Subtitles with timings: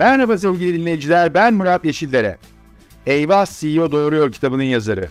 [0.00, 2.38] Merhaba sevgili dinleyiciler, ben Murat Yeşildere.
[3.06, 5.08] Eyvah CEO Doğuruyor kitabının yazarı.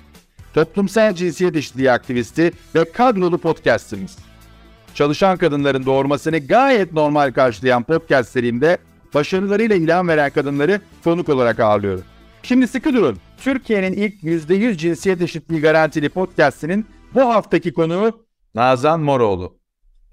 [0.54, 4.17] Toplumsal cinsiyet eşitliği aktivisti ve kadrolu podcastimiz.
[4.94, 8.78] Çalışan kadınların doğurmasını gayet normal karşılayan podcast serimde
[9.14, 12.03] başarılarıyla ilham veren kadınları konuk olarak ağırlıyorum.
[12.43, 13.17] Şimdi sıkı durun.
[13.37, 16.85] Türkiye'nin ilk %100 cinsiyet eşitliği garantili podcastinin
[17.15, 18.25] bu haftaki konuğu
[18.55, 19.59] Nazan Moroğlu.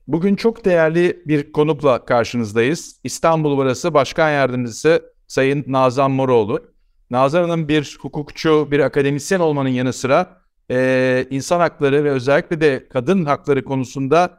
[0.07, 3.00] Bugün çok değerli bir konukla karşınızdayız.
[3.04, 6.72] İstanbul Barası Başkan Yardımcısı Sayın Nazan Moroğlu.
[7.11, 10.40] Nazan Hanım bir hukukçu, bir akademisyen olmanın yanı sıra
[10.71, 14.39] e, insan hakları ve özellikle de kadın hakları konusunda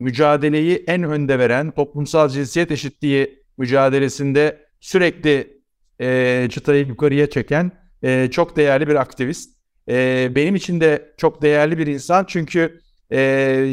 [0.00, 5.62] mücadeleyi en önde veren, toplumsal cinsiyet eşitliği mücadelesinde sürekli
[6.00, 7.72] e, çıtayı yukarıya çeken
[8.02, 9.58] e, çok değerli bir aktivist.
[9.88, 12.81] E, benim için de çok değerli bir insan çünkü
[13.12, 13.20] e,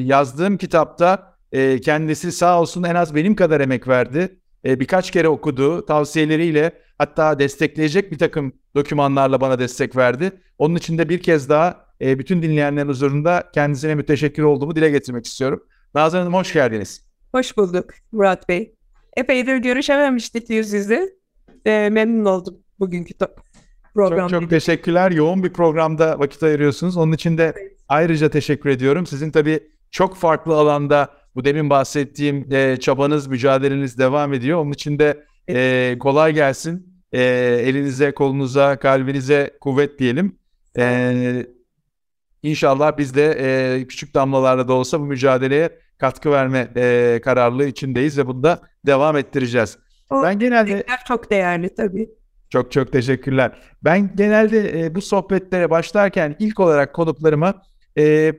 [0.05, 4.39] yazdığım kitapta e, kendisi sağ olsun en az benim kadar emek verdi.
[4.65, 10.31] E, birkaç kere okudu, tavsiyeleriyle hatta destekleyecek bir takım dokümanlarla bana destek verdi.
[10.57, 15.25] Onun için de bir kez daha e, bütün dinleyenlerin huzurunda kendisine müteşekkir olduğumu dile getirmek
[15.25, 15.63] istiyorum.
[15.95, 17.05] Nazan Hanım hoş geldiniz.
[17.31, 18.75] Hoş bulduk Murat Bey.
[19.17, 21.09] Epeydir görüşememiştik yüz yüze.
[21.65, 23.13] E, memnun oldum bugünkü
[23.93, 24.29] programda.
[24.29, 25.11] Çok, çok teşekkürler.
[25.11, 26.97] Yoğun bir programda vakit ayırıyorsunuz.
[26.97, 27.77] Onun için de evet.
[27.87, 29.05] ayrıca teşekkür ediyorum.
[29.05, 29.59] Sizin tabii
[29.91, 34.59] çok farklı alanda bu demin bahsettiğim e, çabanız, mücadeleniz devam ediyor.
[34.59, 36.89] Onun için de e, kolay gelsin.
[37.11, 37.21] E,
[37.63, 40.39] elinize, kolunuza, kalbinize kuvvet diyelim.
[40.77, 41.45] E,
[42.43, 48.17] İnşallah biz de e, küçük damlalarla da olsa bu mücadeleye katkı verme e, kararlılığı içindeyiz
[48.17, 49.77] ve bunu da devam ettireceğiz.
[50.09, 52.09] O ben genelde çok değerli tabii.
[52.49, 53.51] Çok çok teşekkürler.
[53.83, 57.61] Ben genelde e, bu sohbetlere başlarken ilk olarak konuklarıma
[57.97, 58.33] e,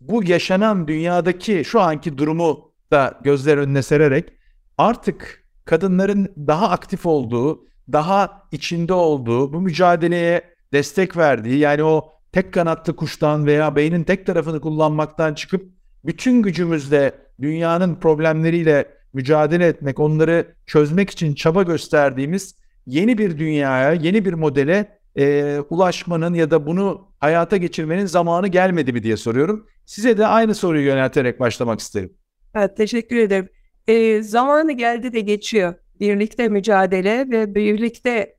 [0.00, 4.32] bu yaşanan dünyadaki şu anki durumu da gözler önüne sererek
[4.78, 10.42] artık kadınların daha aktif olduğu, daha içinde olduğu, bu mücadeleye
[10.72, 15.72] destek verdiği yani o tek kanatlı kuştan veya beynin tek tarafını kullanmaktan çıkıp
[16.04, 24.24] bütün gücümüzle dünyanın problemleriyle mücadele etmek, onları çözmek için çaba gösterdiğimiz yeni bir dünyaya, yeni
[24.24, 29.66] bir modele e, ulaşmanın ya da bunu hayata geçirmenin zamanı gelmedi mi diye soruyorum.
[29.86, 32.12] Size de aynı soruyu yönelterek başlamak isterim.
[32.54, 33.48] Evet, teşekkür ederim.
[33.88, 35.74] E, zamanı geldi de geçiyor.
[36.00, 38.36] Birlikte mücadele ve birlikte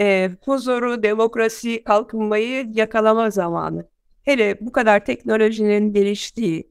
[0.00, 3.88] e, huzuru, demokrasi, kalkınmayı yakalama zamanı.
[4.22, 6.70] Hele bu kadar teknolojinin geliştiği,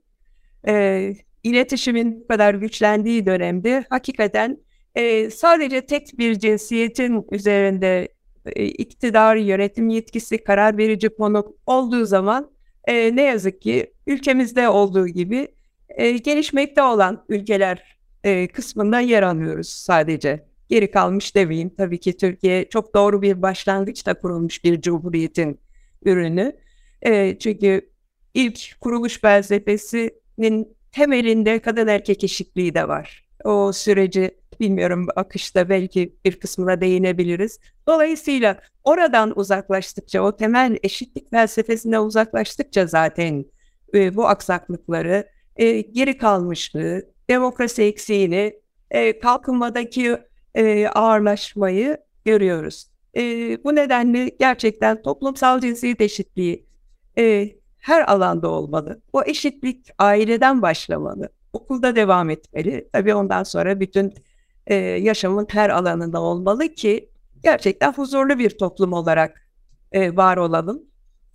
[0.68, 1.14] e,
[1.44, 4.58] iletişimin bu kadar güçlendiği dönemde hakikaten
[4.98, 8.08] e, sadece tek bir cinsiyetin üzerinde
[8.46, 12.52] e, iktidar, yönetim yetkisi, karar verici konu olduğu zaman
[12.88, 15.48] e, ne yazık ki ülkemizde olduğu gibi
[15.90, 21.76] e, gelişmekte olan ülkeler e, kısmında yer alıyoruz sadece geri kalmış demeyeyim.
[21.78, 25.60] Tabii ki Türkiye çok doğru bir başlangıçta kurulmuş bir cumhuriyetin
[26.06, 26.56] ürünü.
[27.02, 27.90] E, çünkü
[28.34, 33.28] ilk kuruluş felsefesinin temelinde kadın erkek eşitliği de var.
[33.44, 37.60] O süreci bilmiyorum akışta belki bir kısmına değinebiliriz.
[37.88, 43.46] Dolayısıyla oradan uzaklaştıkça, o temel eşitlik felsefesine uzaklaştıkça zaten
[43.94, 48.60] e, bu aksaklıkları, e, geri kalmışlığı, demokrasi eksiğini,
[48.92, 50.18] e, kalkınmadaki
[50.56, 52.88] e, ağırlaşmayı görüyoruz.
[53.18, 53.22] E,
[53.64, 56.66] bu nedenle gerçekten toplumsal cinsiyet eşitliği
[57.18, 59.02] e, her alanda olmalı.
[59.14, 62.90] Bu eşitlik aileden başlamalı, okulda devam etmeli.
[62.94, 64.14] Tabii ondan sonra bütün
[64.68, 67.10] e, yaşamın her alanında olmalı ki
[67.44, 69.50] gerçekten huzurlu bir toplum olarak
[69.92, 70.84] e, var olalım.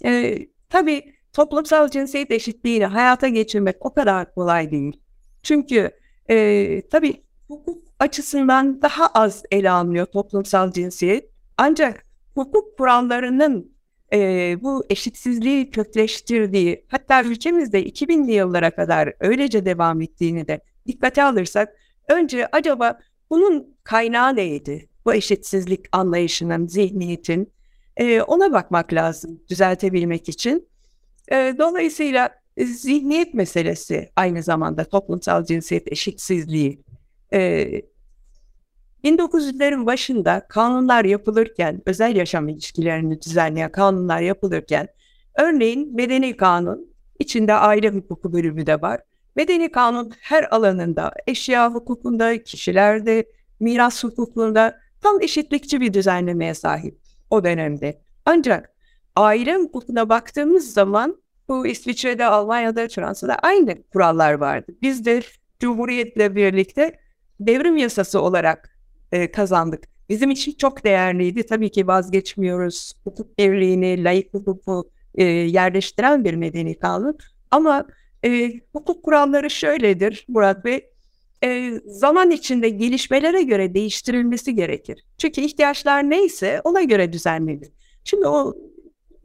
[0.05, 0.39] E,
[0.71, 5.01] tabii toplumsal cinsiyet eşitliğini hayata geçirmek o kadar kolay değil.
[5.43, 5.91] Çünkü
[6.31, 11.31] e, tabii hukuk açısından daha az ele alınıyor toplumsal cinsiyet.
[11.57, 13.73] Ancak hukuk kurallarının
[14.13, 14.19] e,
[14.63, 21.77] bu eşitsizliği kökleştirdiği, hatta ülkemizde 2000'li yıllara kadar öylece devam ettiğini de dikkate alırsak,
[22.09, 22.99] önce acaba
[23.33, 24.89] bunun kaynağı neydi?
[25.05, 27.53] Bu eşitsizlik anlayışının, zihniyetin,
[27.97, 30.69] e, ona bakmak lazım düzeltebilmek için.
[31.33, 36.83] E, dolayısıyla zihniyet meselesi aynı zamanda toplumsal cinsiyet eşitsizliği
[37.33, 37.71] e,
[39.05, 44.89] 1900'lerin başında kanunlar yapılırken, özel yaşam ilişkilerini düzenleyen kanunlar yapılırken,
[45.39, 49.01] örneğin medeni kanun, içinde aile hukuku bölümü de var.
[49.37, 53.25] Medeni kanun her alanında, eşya hukukunda, kişilerde,
[53.61, 56.99] miras hukukunda tam eşitlikçi bir düzenlemeye sahip
[57.31, 58.01] o dönemde.
[58.25, 58.73] Ancak
[59.17, 64.73] aile hukukuna baktığımız zaman bu İsviçre'de, Almanya'da, Fransa'da aynı kurallar vardı.
[64.83, 65.23] Biz de
[65.61, 66.99] Cumhuriyet'le birlikte
[67.41, 68.79] devrim yasası olarak
[69.13, 69.85] e, kazandık.
[70.09, 71.47] bizim için çok değerliydi.
[71.47, 72.93] Tabii ki vazgeçmiyoruz.
[73.05, 77.19] Hukuk birliğini, layık hukuku e, yerleştiren bir medeni kanun.
[77.51, 77.87] Ama
[78.25, 80.89] e, hukuk kuralları şöyledir Murat Bey.
[81.45, 85.05] E, zaman içinde gelişmelere göre değiştirilmesi gerekir.
[85.19, 87.69] Çünkü ihtiyaçlar neyse ona göre düzenlenir.
[88.05, 88.55] Şimdi o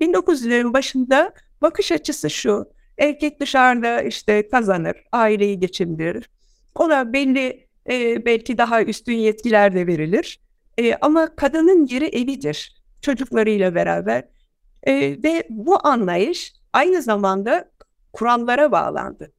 [0.02, 2.66] 1900'lerin başında bakış açısı şu.
[2.98, 6.30] Erkek dışarıda işte kazanır, aileyi geçindirir.
[6.76, 10.40] Ona belli e, belki daha üstün yetkiler de verilir.
[10.78, 14.24] E, ama kadının yeri evidir çocuklarıyla beraber.
[14.84, 17.72] E, ve bu anlayış aynı zamanda
[18.14, 19.32] kurallara bağlandı.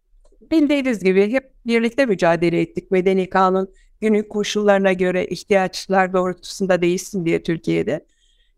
[0.50, 2.90] Bildiğiniz gibi hep birlikte mücadele ettik.
[2.90, 8.06] Medeni kanun günlük koşullarına göre ihtiyaçlar doğrultusunda değişsin diye Türkiye'de.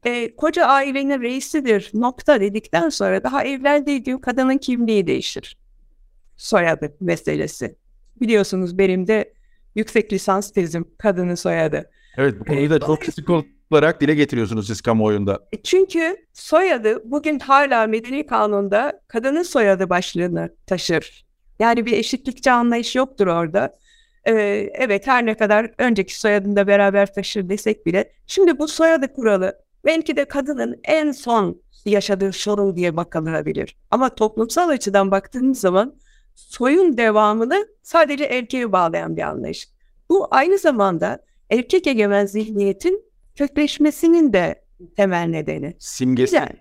[0.04, 5.58] E, koca ailenin reisidir nokta dedikten sonra daha evlendiği gün kadının kimliği değişir.
[6.36, 7.76] Soyadı meselesi.
[8.20, 9.32] Biliyorsunuz benim de
[9.74, 11.90] yüksek lisans tezim kadının soyadı.
[12.16, 13.30] Evet bu konuyu da çok sık
[13.70, 15.48] olarak dile getiriyorsunuz siz kamuoyunda.
[15.52, 21.24] E, çünkü soyadı bugün hala medeni kanunda kadının soyadı başlığını taşır.
[21.58, 23.78] Yani bir eşitlikçi anlayış yoktur orada.
[24.28, 24.32] Ee,
[24.74, 30.16] evet her ne kadar önceki soyadında beraber taşır desek bile şimdi bu soyadı kuralı belki
[30.16, 33.76] de kadının en son yaşadığı sorun diye bakılabilir.
[33.90, 35.94] Ama toplumsal açıdan baktığımız zaman
[36.34, 39.68] soyun devamını sadece erkeğe bağlayan bir anlayış.
[40.10, 41.18] Bu aynı zamanda
[41.50, 43.09] erkek egemen zihniyetin
[43.40, 44.64] kökleşmesinin de
[44.96, 45.76] temel nedeni.
[45.78, 46.36] Simgesi.
[46.36, 46.56] Yani,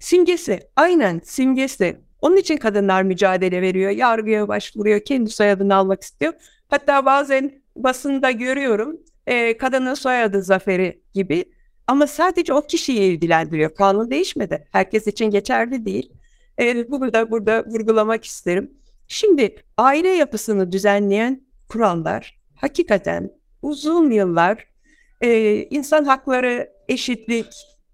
[0.00, 0.60] simgesi.
[0.76, 1.96] Aynen simgesi.
[2.20, 6.32] Onun için kadınlar mücadele veriyor, yargıya başvuruyor, kendi soyadını almak istiyor.
[6.68, 11.44] Hatta bazen basında görüyorum e, kadının soyadı zaferi gibi.
[11.86, 13.74] Ama sadece o kişiyi ilgilendiriyor.
[13.74, 14.68] Kanun değişmedi.
[14.72, 16.12] Herkes için geçerli değil.
[16.60, 18.70] E, bunu da burada vurgulamak isterim.
[19.08, 23.30] Şimdi aile yapısını düzenleyen kurallar hakikaten
[23.62, 24.73] uzun yıllar
[25.20, 27.46] e, insan hakları, eşitlik,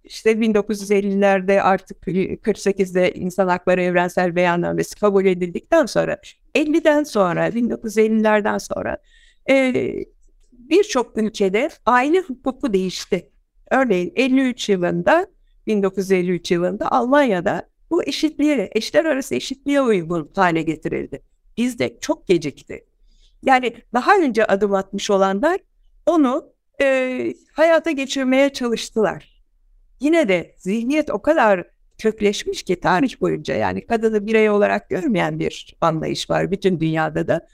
[0.05, 6.21] işte 1950'lerde artık 48'de insan hakları evrensel beyannamesi kabul edildikten sonra
[6.55, 8.99] 50'den sonra 1950'lerden sonra
[9.51, 9.75] e,
[10.53, 13.31] birçok ülkede aile hukuku değişti.
[13.71, 15.27] Örneğin 53 yılında
[15.67, 21.23] 1953 yılında Almanya'da bu eşitliğe, eşler arası eşitliğe uygun hale getirildi.
[21.57, 22.85] Bizde çok gecikti.
[23.43, 25.61] Yani daha önce adım atmış olanlar
[26.07, 29.43] onu e, hayata geçirmeye çalıştılar.
[30.01, 31.65] Yine de zihniyet o kadar
[31.99, 37.47] kökleşmiş ki tarih boyunca yani kadını birey olarak görmeyen bir anlayış var bütün dünyada da.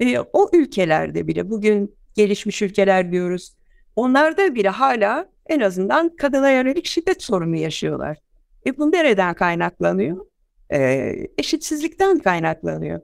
[0.00, 3.56] E, o ülkelerde bile bugün gelişmiş ülkeler diyoruz.
[3.96, 8.18] Onlarda bile hala en azından kadına yönelik şiddet sorunu yaşıyorlar.
[8.66, 10.26] E bu nereden kaynaklanıyor?
[10.72, 13.00] E, eşitsizlikten kaynaklanıyor.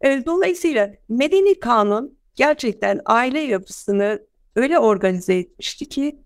[0.00, 4.26] E, dolayısıyla medeni kanun gerçekten aile yapısını
[4.56, 6.20] öyle organize etmişti ki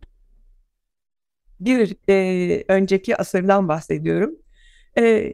[1.61, 4.37] bir e, önceki asırdan bahsediyorum.
[4.99, 5.33] E,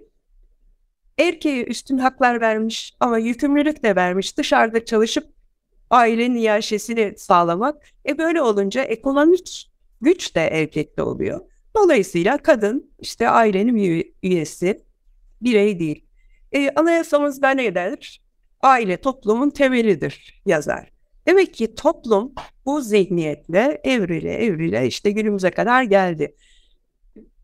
[1.18, 4.38] erkeğe üstün haklar vermiş ama yükümlülük de vermiş.
[4.38, 5.32] Dışarıda çalışıp
[5.90, 7.82] ailenin yaşesini sağlamak.
[8.08, 9.70] E böyle olunca ekonomik
[10.00, 11.40] güç de erkekte oluyor.
[11.76, 14.84] Dolayısıyla kadın işte ailenin üyesi,
[15.42, 16.04] birey değil.
[16.52, 18.22] E, anayasamızda ne der?
[18.60, 20.95] Aile toplumun temelidir yazar.
[21.26, 22.32] Demek ki toplum
[22.66, 26.34] bu zihniyetle evrile evrile işte günümüze kadar geldi.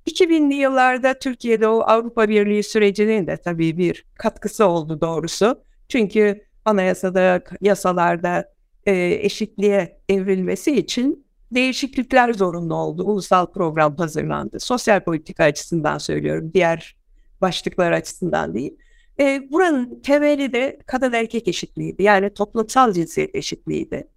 [0.06, 5.64] 2000'li yıllarda Türkiye'de o Avrupa Birliği sürecinin de tabii bir katkısı oldu doğrusu.
[5.88, 8.52] Çünkü anayasada, yasalarda
[8.86, 13.04] e, eşitliğe evrilmesi için değişiklikler zorunlu oldu.
[13.04, 14.60] Ulusal program hazırlandı.
[14.60, 16.96] Sosyal politika açısından söylüyorum, diğer
[17.40, 18.76] başlıklar açısından değil.
[19.22, 22.02] E, buranın temeli de kadın erkek eşitliğiydi.
[22.02, 24.08] Yani toplumsal cinsiyet eşitliğiydi.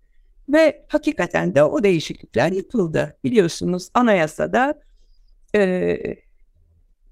[0.50, 3.18] Ve hakikaten de o değişiklikler yapıldı.
[3.24, 4.82] Biliyorsunuz anayasada
[5.56, 5.98] e,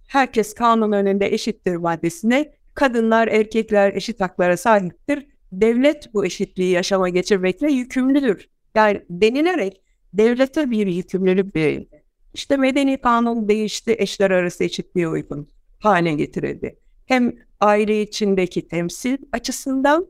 [0.08, 5.28] herkes kanun önünde eşittir maddesine kadınlar erkekler eşit haklara sahiptir.
[5.52, 8.50] Devlet bu eşitliği yaşama geçirmekle yükümlüdür.
[8.76, 9.82] Yani denilerek
[10.14, 12.04] devlete bir yükümlülük verildi.
[12.34, 16.83] İşte medeni kanun değişti, eşler arası eşitliğe uygun hale getirildi.
[17.06, 20.08] Hem aile içindeki temsil açısından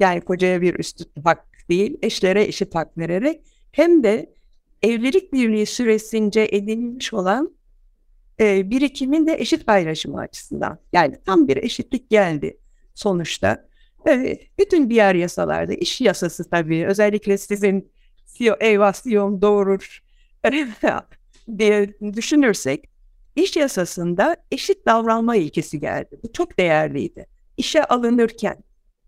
[0.00, 3.40] yani kocaya bir üstün hak değil, eşlere eşit hak vererek
[3.72, 4.34] hem de
[4.82, 7.58] evlilik birliği süresince edinilmiş olan
[8.40, 10.78] e, birikimin de eşit paylaşımı açısından.
[10.92, 12.58] Yani tam bir eşitlik geldi
[12.94, 13.68] sonuçta.
[14.08, 17.92] E, bütün diğer yasalarda, iş yasası tabii özellikle sizin
[18.26, 20.02] CEO, eyvah CEO'm doğurur
[21.58, 22.97] diye düşünürsek
[23.42, 26.18] iş yasasında eşit davranma ilkesi geldi.
[26.22, 27.26] Bu çok değerliydi.
[27.56, 28.56] İşe alınırken,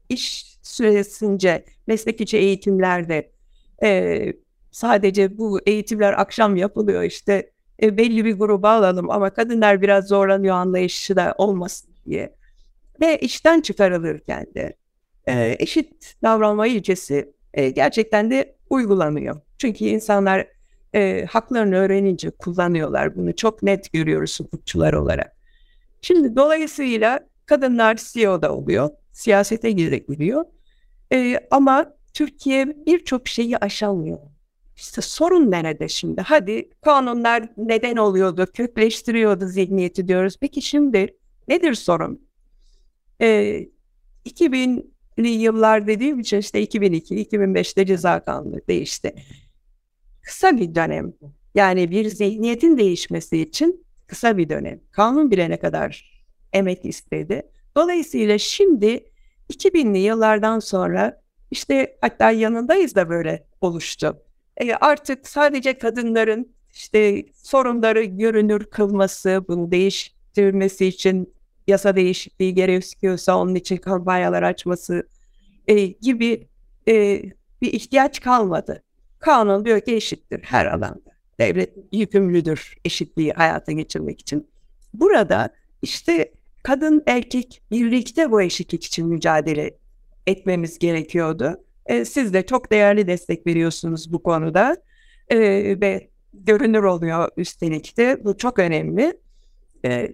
[0.08, 3.32] iş süresince, meslek içi eğitimlerde
[3.82, 4.32] e,
[4.70, 7.50] sadece bu eğitimler akşam yapılıyor işte
[7.82, 12.34] e, belli bir gruba alalım ama kadınlar biraz zorlanıyor anlayışı da olmasın diye.
[13.00, 14.76] Ve işten çıkarılırken de
[15.28, 19.40] e, eşit davranma ilkesi e, gerçekten de uygulanıyor.
[19.58, 20.46] Çünkü insanlar
[20.94, 23.37] e, haklarını öğrenince kullanıyorlar bunu.
[23.37, 25.37] Çok net görüyoruz hukukçular olarak.
[26.02, 30.44] Şimdi dolayısıyla kadınlar CEO'da oluyor, siyasete girebiliyor.
[31.12, 34.18] E, ama Türkiye birçok şeyi aşamıyor.
[34.76, 36.20] İşte sorun nerede şimdi?
[36.20, 40.37] Hadi kanunlar neden oluyordu, kökleştiriyordu zihniyeti diyoruz.
[40.40, 41.16] Peki şimdi
[41.49, 42.28] nedir sorun?
[43.20, 43.68] Ee,
[44.26, 49.14] 2000'li yıllar dediğim için işte 2002-2005'te ceza kanunu değişti.
[50.22, 51.12] Kısa bir dönem.
[51.54, 54.80] Yani bir zihniyetin değişmesi için kısa bir dönem.
[54.90, 56.22] Kanun bile ne kadar
[56.52, 57.42] emek istedi.
[57.76, 59.04] Dolayısıyla şimdi
[59.52, 64.22] 2000'li yıllardan sonra işte hatta yanındayız da böyle oluştu.
[64.56, 71.34] E, artık sadece kadınların işte sorunları görünür kılması, bunu değiştirmesi için
[71.66, 75.08] yasa değişikliği gerekiyorsa onun için kampanyalar açması
[75.68, 76.48] e, gibi
[76.88, 77.22] e,
[77.62, 78.82] bir ihtiyaç kalmadı.
[79.20, 81.10] Kanun diyor ki eşittir her alanda.
[81.40, 84.48] Devlet yükümlüdür eşitliği hayata geçirmek için.
[84.94, 85.48] Burada
[85.82, 89.78] işte kadın erkek birlikte bu eşitlik için mücadele
[90.26, 91.64] etmemiz gerekiyordu.
[91.86, 94.76] E, siz de çok değerli destek veriyorsunuz bu konuda
[95.28, 95.38] e,
[95.80, 99.18] ve görünür oluyor üstelik de bu çok önemli.
[99.84, 100.12] E,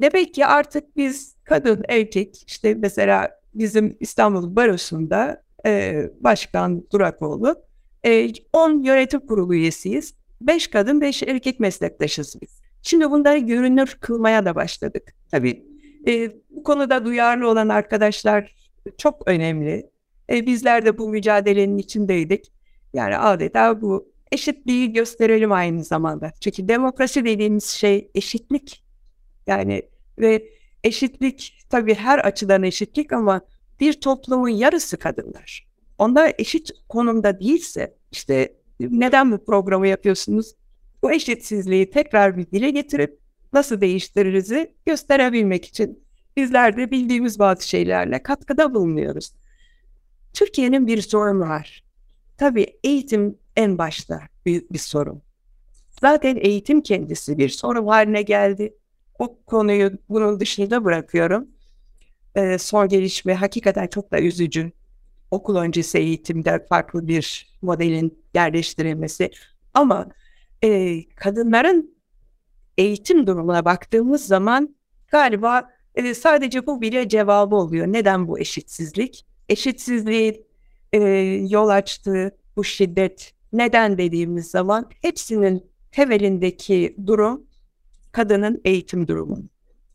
[0.00, 7.67] demek ki artık biz kadın erkek işte mesela bizim İstanbul Barosu'nda e, Başkan Durakoğlu
[8.06, 10.14] e, 10 yönetim kurulu üyesiyiz.
[10.40, 12.60] 5 kadın 5 erkek meslektaşız biz.
[12.82, 15.14] Şimdi bunları görünür kılmaya da başladık.
[15.30, 15.66] Tabii
[16.06, 18.54] e, bu konuda duyarlı olan arkadaşlar
[18.98, 19.90] çok önemli.
[20.30, 22.52] E, bizler de bu mücadelenin içindeydik.
[22.94, 26.32] Yani adeta bu eşitliği gösterelim aynı zamanda.
[26.40, 28.84] Çünkü demokrasi dediğimiz şey eşitlik.
[29.46, 29.82] Yani
[30.18, 30.48] ve
[30.84, 33.40] eşitlik tabii her açıdan eşitlik ama
[33.80, 35.67] bir toplumun yarısı kadınlar.
[35.98, 40.54] Onlar eşit konumda değilse işte neden bu programı yapıyorsunuz?
[41.02, 43.18] Bu eşitsizliği tekrar bir dile getirip
[43.52, 46.04] nasıl değiştiririzi gösterebilmek için
[46.36, 49.32] bizler de bildiğimiz bazı şeylerle katkıda bulunuyoruz.
[50.34, 51.84] Türkiye'nin bir sorunu var.
[52.38, 55.22] Tabii eğitim en başta büyük bir sorun.
[56.00, 58.74] Zaten eğitim kendisi bir sorun haline geldi.
[59.18, 61.48] O konuyu bunun dışında bırakıyorum.
[62.34, 64.72] Ee, son gelişme hakikaten çok da üzücü.
[65.30, 69.30] Okul öncesi eğitimde farklı bir modelin yerleştirilmesi.
[69.74, 70.08] Ama
[70.64, 71.94] e, kadınların
[72.78, 74.76] eğitim durumuna baktığımız zaman
[75.08, 77.86] galiba e, sadece bu bile cevabı oluyor.
[77.86, 79.28] Neden bu eşitsizlik?
[79.48, 80.46] eşitsizliği
[80.92, 81.00] e,
[81.50, 87.46] yol açtığı bu şiddet neden dediğimiz zaman hepsinin temelindeki durum
[88.12, 89.42] kadının eğitim durumu.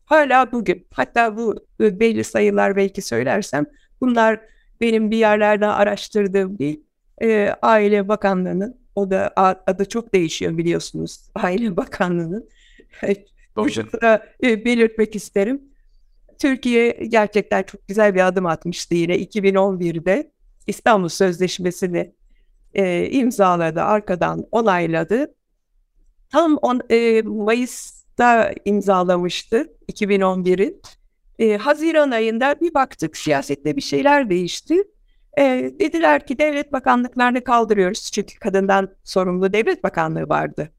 [0.06, 3.66] Hala bugün hatta bu belli sayılar belki söylersem
[4.02, 4.40] bunlar
[4.84, 6.84] benim bir yerlerden araştırdığım değil.
[7.22, 9.34] E, Aile Bakanlığı'nın o da
[9.68, 11.30] adı çok değişiyor biliyorsunuz.
[11.36, 12.50] Aile Bakanlığı'nın.
[13.56, 15.62] Burada e, belirtmek isterim.
[16.40, 20.32] Türkiye gerçekten çok güzel bir adım atmıştı yine 2011'de
[20.68, 22.14] İstanbul Sözleşmesi'ni
[22.74, 25.36] e, imzaladı, arkadan onayladı.
[26.32, 30.82] Tam on, e, Mayıs'ta imzalamıştı 2011'in.
[31.40, 34.84] E, Haziran ayında bir baktık siyasette bir şeyler değişti.
[35.38, 40.70] E, dediler ki devlet bakanlıklarını kaldırıyoruz çünkü kadından sorumlu devlet bakanlığı vardı.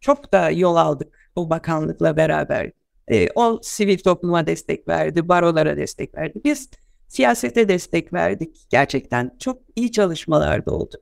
[0.00, 2.70] Çok da yol aldık bu bakanlıkla beraber.
[3.08, 6.40] E, o sivil topluma destek verdi, barolara destek verdi.
[6.44, 6.70] Biz
[7.08, 8.66] siyasete destek verdik.
[8.70, 10.96] Gerçekten çok iyi çalışmalar da oldu.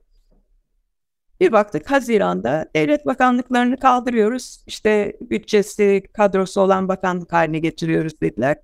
[1.39, 4.63] Bir baktık Haziran'da devlet bakanlıklarını kaldırıyoruz.
[4.67, 8.57] İşte bütçesi, kadrosu olan bakanlık haline getiriyoruz dediler.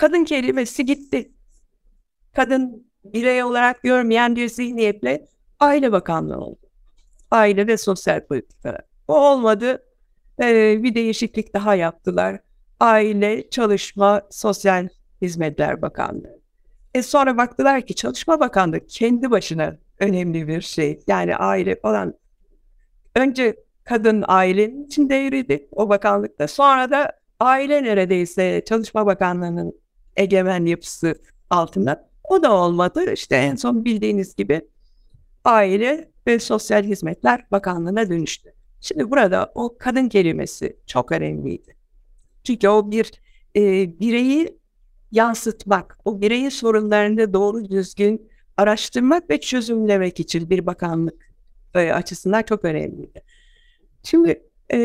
[0.00, 1.32] Kadın kelimesi gitti.
[2.36, 5.26] Kadın birey olarak görmeyen bir zihniyetle
[5.58, 6.66] aile bakanlığı oldu.
[7.30, 8.78] Aile ve sosyal politika.
[9.08, 9.84] O olmadı.
[10.42, 12.40] Ee, bir değişiklik daha yaptılar.
[12.80, 14.88] Aile, Çalışma, Sosyal
[15.22, 16.40] Hizmetler Bakanlığı.
[16.94, 21.00] E sonra baktılar ki Çalışma Bakanlığı kendi başına önemli bir şey.
[21.06, 22.14] Yani aile falan.
[23.16, 26.48] Önce kadın ailenin içindeydi o bakanlıkta.
[26.48, 29.79] Sonra da aile neredeyse Çalışma Bakanlığı'nın
[30.16, 31.14] egemen yapısı
[31.50, 32.10] altında.
[32.24, 33.12] O da olmadı.
[33.12, 34.60] İşte en son bildiğiniz gibi
[35.44, 38.52] Aile ve Sosyal Hizmetler Bakanlığı'na dönüştü.
[38.80, 41.76] Şimdi burada o kadın kelimesi çok önemliydi.
[42.44, 43.12] Çünkü o bir
[43.56, 43.60] e,
[44.00, 44.58] bireyi
[45.12, 51.32] yansıtmak, o bireyin sorunlarını doğru düzgün araştırmak ve çözümlemek için bir bakanlık
[51.74, 53.22] e, açısından çok önemliydi.
[54.02, 54.78] Şimdi e,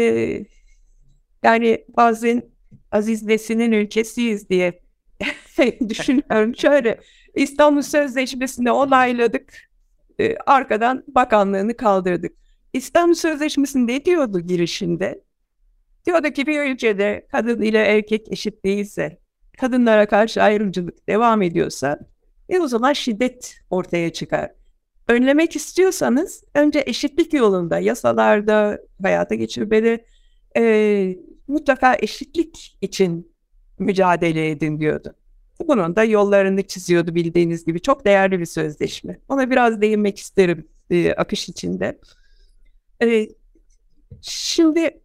[1.43, 2.43] yani bazen
[2.91, 4.84] Aziz Nesin'in ülkesiyiz diye
[5.89, 6.55] düşünüyorum.
[6.55, 6.99] Şöyle
[7.35, 9.53] İstanbul Sözleşmesi'ni onayladık.
[10.19, 12.35] E, arkadan bakanlığını kaldırdık.
[12.73, 15.23] İstanbul Sözleşmesi ne diyordu girişinde?
[16.05, 19.19] Diyordu ki bir ülkede kadın ile erkek eşit değilse,
[19.59, 21.99] kadınlara karşı ayrımcılık devam ediyorsa
[22.49, 24.51] e o zaman şiddet ortaya çıkar.
[25.07, 30.05] Önlemek istiyorsanız önce eşitlik yolunda yasalarda hayata geçirmeli
[30.57, 31.15] e,
[31.47, 33.34] mutlaka eşitlik için
[33.79, 35.15] mücadele edin diyordu.
[35.67, 37.81] Bunun da yollarını çiziyordu bildiğiniz gibi.
[37.81, 39.19] Çok değerli bir sözleşme.
[39.29, 41.99] Ona biraz değinmek isterim e, akış içinde.
[43.01, 43.27] E,
[44.21, 45.01] şimdi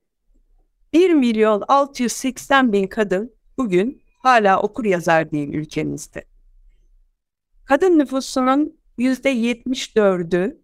[0.93, 6.25] 1 milyon 680 bin kadın bugün hala okur yazar değil ülkemizde.
[7.65, 10.61] Kadın nüfusunun yüzde 74'ü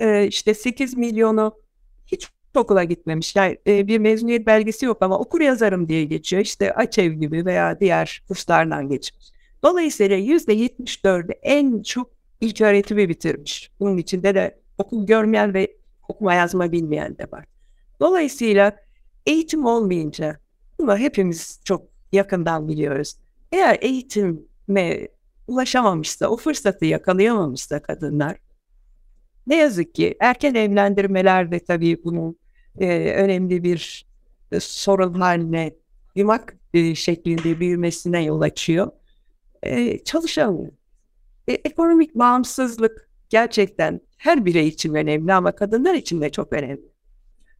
[0.00, 1.54] e, işte 8 milyonu
[2.06, 3.36] hiç okula gitmemiş.
[3.36, 6.42] Yani e, bir mezuniyet belgesi yok ama okur yazarım diye geçiyor.
[6.42, 9.32] İşte Açev gibi veya diğer kurslardan geçmiş.
[9.62, 13.70] Dolayısıyla yüzde 74'ü en çok ilk öğretimi bitirmiş.
[13.80, 15.76] Bunun içinde de okul görmeyen ve
[16.08, 17.44] okuma yazma bilmeyen de var.
[18.00, 18.76] Dolayısıyla
[19.26, 20.40] eğitim olmayınca
[20.78, 23.16] bunu hepimiz çok yakından biliyoruz.
[23.52, 25.08] Eğer eğitime
[25.46, 28.36] ulaşamamışsa, o fırsatı yakalayamamışsa kadınlar
[29.46, 32.36] ne yazık ki erken evlendirmeler de tabii bunun
[32.78, 34.06] e, önemli bir
[34.52, 35.74] e, sorun haline
[36.14, 38.90] yumak e, şeklinde büyümesine yol açıyor.
[39.62, 40.72] E, çalışamıyor.
[41.48, 46.90] E, ekonomik bağımsızlık gerçekten her birey için önemli ama kadınlar için de çok önemli.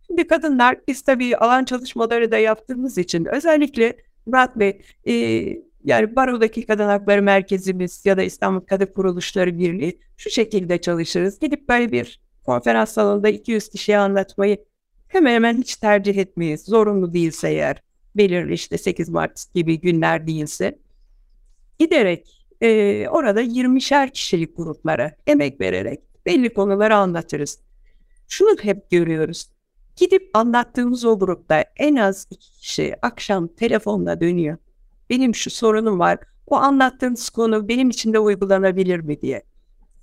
[0.07, 5.14] Şimdi kadınlar biz tabii alan çalışmaları da yaptığımız için özellikle Murat Bey e,
[5.85, 11.38] yani Baro'daki Kadın Hakları Merkezimiz ya da İstanbul Kadın Kuruluşları Birliği şu şekilde çalışırız.
[11.38, 14.64] Gidip böyle bir konferans salonunda 200 kişiye anlatmayı
[15.11, 16.64] hemen hemen hiç tercih etmeyiz.
[16.64, 17.82] Zorunlu değilse eğer
[18.17, 20.78] belirli işte 8 Mart gibi günler değilse
[21.78, 27.58] giderek e, orada 20'şer kişilik gruplara emek vererek belli konuları anlatırız.
[28.28, 29.49] Şunu hep görüyoruz.
[29.97, 34.56] Gidip anlattığımız o grupta en az iki kişi akşam telefonla dönüyor.
[35.11, 36.19] Benim şu sorunum var.
[36.47, 39.43] O anlattığınız konu benim için de uygulanabilir mi diye.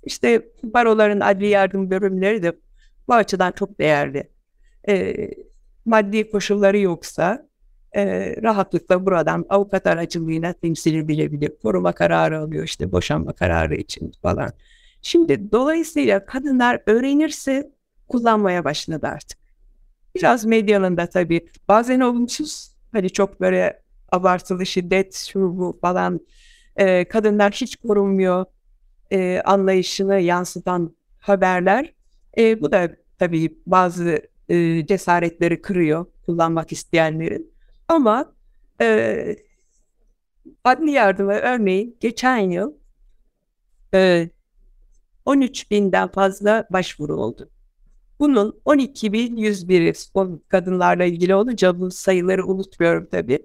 [0.04, 2.58] İşte baroların adli yardım bölümleri de
[3.08, 4.28] bu açıdan çok değerli.
[4.88, 5.14] E,
[5.84, 7.48] maddi koşulları yoksa
[7.96, 11.52] e, rahatlıkla buradan avukat aracılığıyla temsili bilebilir.
[11.62, 14.52] Koruma kararı alıyor işte boşanma kararı için falan.
[15.02, 17.70] Şimdi dolayısıyla kadınlar öğrenirse
[18.08, 19.38] kullanmaya başladı artık.
[20.14, 26.20] Biraz medyanın da tabii bazen olumsuz hani çok böyle abartılı şiddet şu bu falan
[26.76, 28.44] e, kadınlar hiç korunmuyor
[29.10, 31.94] e, anlayışını yansıtan haberler.
[32.38, 37.52] E, bu da tabii bazı e, cesaretleri kırıyor kullanmak isteyenlerin.
[37.88, 38.32] Ama
[38.80, 39.36] e,
[40.64, 42.72] adli yardıma örneğin geçen yıl
[43.94, 44.30] e,
[45.24, 47.50] 13 binden fazla başvuru oldu.
[48.20, 53.44] Bunun 12.101'i kadınlarla ilgili olunca bu sayıları unutmuyorum tabii.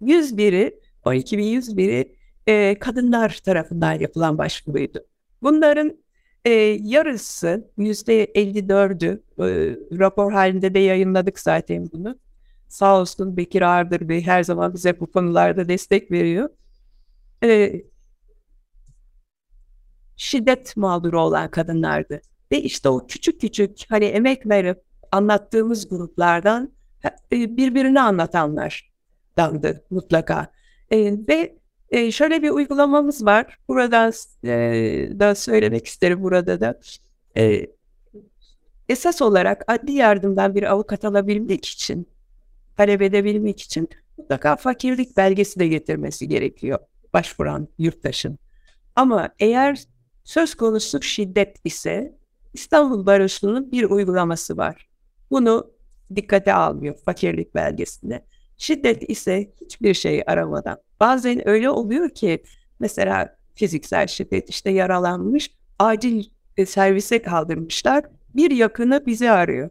[0.00, 5.06] 101'i, 12.101'i e, kadınlar tarafından yapılan başvuruydu.
[5.42, 6.01] Bunların
[6.44, 6.50] e,
[6.82, 12.18] yarısı, %54'ü, e, rapor halinde de yayınladık zaten bunu.
[12.68, 16.48] Sağ olsun Bekir Ağırdır Bey her zaman bize bu konularda destek veriyor.
[17.44, 17.82] E,
[20.16, 22.20] şiddet mağduru olan kadınlardı.
[22.52, 26.72] Ve işte o küçük küçük hani emek verip anlattığımız gruplardan
[27.32, 30.52] e, birbirini anlatanlardandı mutlaka.
[30.90, 31.56] E, ve
[31.92, 33.58] e, şöyle bir uygulamamız var.
[33.68, 34.12] Buradan
[34.44, 34.50] e,
[35.20, 36.80] da söylemek isterim burada da.
[37.36, 37.66] E,
[38.88, 42.08] esas olarak adli yardımdan bir avukat alabilmek için,
[42.76, 46.78] talep edebilmek için mutlaka fakirlik belgesi de getirmesi gerekiyor
[47.12, 48.38] başvuran yurttaşın.
[48.96, 49.84] Ama eğer
[50.24, 52.18] söz konusu şiddet ise
[52.54, 54.88] İstanbul Barosu'nun bir uygulaması var.
[55.30, 55.70] Bunu
[56.16, 58.24] dikkate almıyor fakirlik belgesinde.
[58.62, 60.78] Şiddet ise hiçbir şey aramadan.
[61.00, 62.42] Bazen öyle oluyor ki
[62.80, 66.24] mesela fiziksel şiddet işte yaralanmış acil
[66.56, 68.04] e, servise kaldırmışlar.
[68.34, 69.70] Bir yakını bizi arıyor.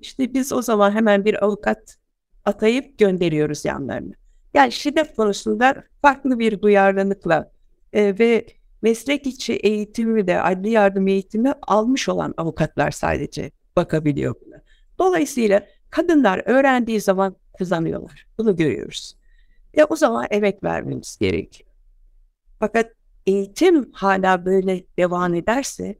[0.00, 1.96] İşte biz o zaman hemen bir avukat
[2.44, 4.14] atayıp gönderiyoruz yanlarına.
[4.54, 7.50] Yani şiddet konusunda farklı bir duyarlılıkla
[7.92, 8.46] e, ve
[8.82, 14.62] meslek içi eğitimi de adli yardım eğitimi almış olan avukatlar sadece bakabiliyor buna.
[14.98, 18.26] Dolayısıyla kadınlar öğrendiği zaman kazanıyorlar.
[18.38, 19.16] Bunu görüyoruz.
[19.76, 21.70] Ve o zaman emek vermemiz gerekiyor.
[22.58, 22.92] Fakat
[23.26, 25.98] eğitim hala böyle devam ederse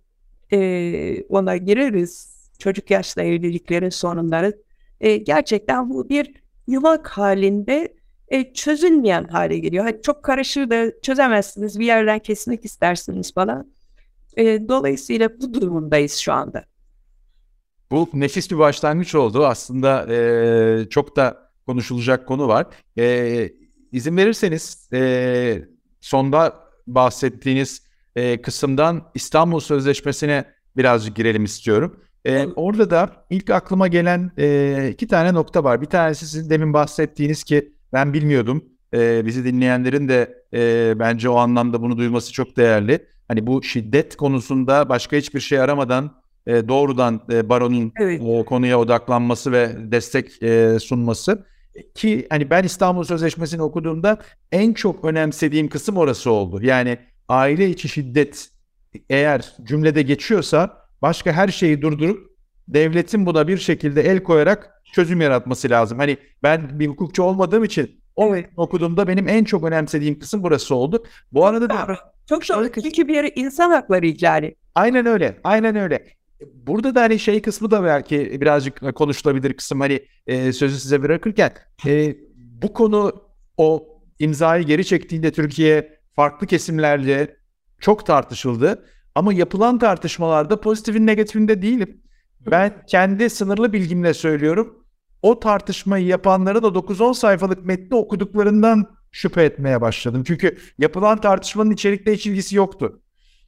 [0.52, 2.32] e, ona gireriz.
[2.58, 4.62] Çocuk yaşta evliliklerin sorunları.
[5.00, 6.34] E, gerçekten bu bir
[6.66, 7.94] yumak halinde
[8.28, 9.84] e, çözülmeyen hale geliyor.
[9.84, 11.78] Hani çok karışır da çözemezsiniz.
[11.78, 13.72] Bir yerden kesmek istersiniz falan.
[14.36, 16.64] E, dolayısıyla bu durumundayız şu anda.
[17.92, 19.46] Bu nefis bir başlangıç oldu.
[19.46, 22.66] Aslında e, çok da konuşulacak konu var.
[22.98, 23.50] E,
[23.92, 25.64] izin verirseniz e,
[26.00, 26.54] sonda
[26.86, 27.82] bahsettiğiniz
[28.16, 30.44] e, kısımdan İstanbul Sözleşmesi'ne
[30.76, 32.00] birazcık girelim istiyorum.
[32.24, 35.80] E, orada da ilk aklıma gelen e, iki tane nokta var.
[35.80, 38.64] Bir tanesi sizin demin bahsettiğiniz ki ben bilmiyordum.
[38.94, 43.06] E, bizi dinleyenlerin de e, bence o anlamda bunu duyması çok değerli.
[43.28, 48.22] Hani bu şiddet konusunda başka hiçbir şey aramadan e, doğrudan e, baronun evet.
[48.22, 51.46] e, konuya odaklanması ve destek e, sunması
[51.94, 54.18] ki hani ben İstanbul Sözleşmesi'ni okuduğumda
[54.52, 56.62] en çok önemsediğim kısım orası oldu.
[56.62, 58.48] Yani aile içi şiddet
[59.10, 62.32] eğer cümlede geçiyorsa başka her şeyi durdurup
[62.68, 65.98] devletin buna bir şekilde el koyarak çözüm yaratması lazım.
[65.98, 71.04] Hani ben bir hukukçu olmadığım için o okuduğumda benim en çok önemsediğim kısım burası oldu.
[71.32, 72.72] Bu arada da çok doğru.
[72.82, 74.54] Çünkü bir insan hakları ihlali.
[74.74, 75.40] Aynen öyle.
[75.44, 76.06] Aynen öyle.
[76.54, 81.52] Burada da hani şey kısmı da belki birazcık konuşulabilir kısım hani e, sözü size bırakırken
[81.86, 83.12] e, bu konu
[83.56, 87.36] o imzayı geri çektiğinde Türkiye farklı kesimlerle
[87.80, 88.86] çok tartışıldı.
[89.14, 92.02] Ama yapılan tartışmalarda pozitifin negatifinde değilim.
[92.50, 94.86] Ben kendi sınırlı bilgimle söylüyorum.
[95.22, 100.24] O tartışmayı yapanlara da 9-10 sayfalık metni okuduklarından şüphe etmeye başladım.
[100.26, 103.02] Çünkü yapılan tartışmanın içerikle hiç ilgisi yoktu.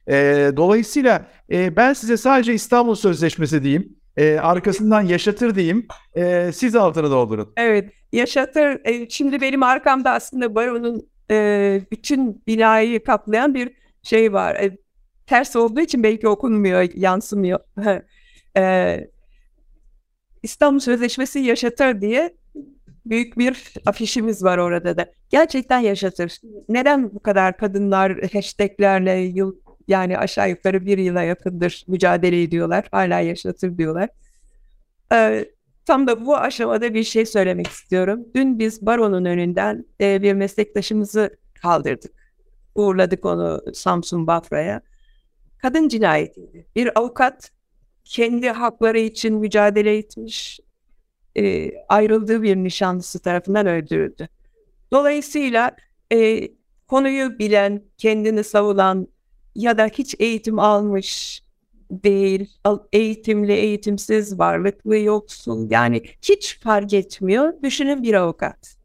[0.07, 3.95] E, dolayısıyla e, ben size sadece İstanbul Sözleşmesi diyeyim.
[4.17, 5.87] E, arkasından yaşatır diyeyim.
[6.15, 7.53] E, siz altını doldurun.
[7.57, 8.85] Evet yaşatır.
[8.85, 13.71] E, şimdi benim arkamda aslında baronun e, bütün binayı kaplayan bir
[14.03, 14.55] şey var.
[14.55, 14.77] E,
[15.27, 17.59] ters olduğu için belki okunmuyor, yansımıyor.
[18.57, 18.97] e,
[20.43, 22.35] İstanbul Sözleşmesi yaşatır diye
[23.05, 25.11] büyük bir afişimiz var orada da.
[25.29, 26.39] Gerçekten yaşatır.
[26.69, 29.55] Neden bu kadar kadınlar hashtaglerle yıl
[29.87, 32.87] yani aşağı yukarı bir yıla yakındır mücadele ediyorlar.
[32.91, 34.09] Hala yaşatır diyorlar.
[35.13, 35.45] Ee,
[35.85, 38.25] tam da bu aşamada bir şey söylemek istiyorum.
[38.35, 42.11] Dün biz baronun önünden e, bir meslektaşımızı kaldırdık.
[42.75, 44.81] Uğurladık onu Samsun Bafra'ya.
[45.57, 46.65] Kadın cinayetiydi.
[46.75, 47.51] Bir avukat
[48.03, 50.59] kendi hakları için mücadele etmiş,
[51.37, 54.27] e, ayrıldığı bir nişanlısı tarafından öldürüldü.
[54.91, 55.75] Dolayısıyla
[56.13, 56.49] e,
[56.87, 59.07] konuyu bilen, kendini savunan,
[59.55, 61.41] ya da hiç eğitim almış
[61.91, 62.49] değil,
[62.93, 67.53] eğitimli, eğitimsiz, varlıklı, yoksul yani hiç fark etmiyor.
[67.63, 68.75] Düşünün bir avukat.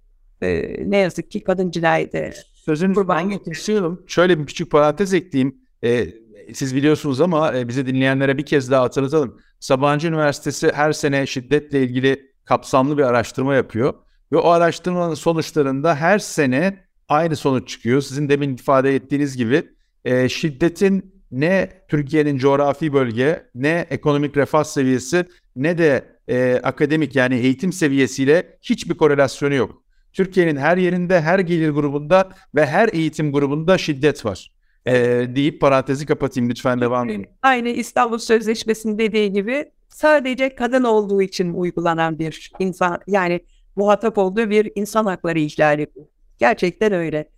[0.42, 4.04] Ee, ne yazık ki kadın cinayeti Sözünü kurban getiriyorum.
[4.06, 5.61] Şöyle bir küçük parantez ekleyeyim.
[5.85, 6.09] Ee,
[6.54, 9.40] siz biliyorsunuz ama e, bizi dinleyenlere bir kez daha hatırlatalım.
[9.61, 13.94] Sabancı Üniversitesi her sene şiddetle ilgili kapsamlı bir araştırma yapıyor.
[14.33, 18.00] Ve o araştırmanın sonuçlarında her sene aynı sonuç çıkıyor.
[18.00, 19.68] Sizin demin ifade ettiğiniz gibi
[20.05, 25.25] e, şiddetin ne Türkiye'nin coğrafi bölge, ne ekonomik refah seviyesi,
[25.57, 29.83] ne de e, akademik yani eğitim seviyesiyle hiçbir korelasyonu yok.
[30.13, 34.53] Türkiye'nin her yerinde, her gelir grubunda ve her eğitim grubunda şiddet var.
[34.87, 34.95] E,
[35.35, 37.27] deyip parantezi kapatayım lütfen devam edin.
[37.43, 43.41] Aynı İstanbul Sözleşmesi'nin dediği gibi sadece kadın olduğu için uygulanan bir insan yani
[43.77, 46.11] muhatap olduğu bir insan hakları ihlali bu.
[46.39, 47.31] Gerçekten öyle.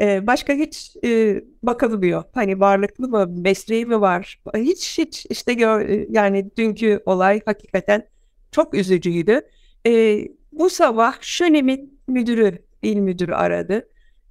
[0.00, 2.24] Ee, başka hiç e, bakılmıyor.
[2.34, 4.40] Hani varlıklı mı, mesleği mi var?
[4.56, 8.06] Hiç hiç işte gör, yani dünkü olay hakikaten
[8.50, 9.40] çok üzücüydü.
[9.86, 13.88] Ee, bu sabah Şönem'in müdürü, il müdürü aradı.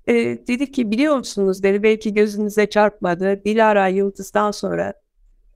[0.07, 0.13] Ee,
[0.47, 3.41] dedi ki biliyor musunuz dedi belki gözünüze çarpmadı.
[3.45, 4.93] Dilara Yıldız'dan sonra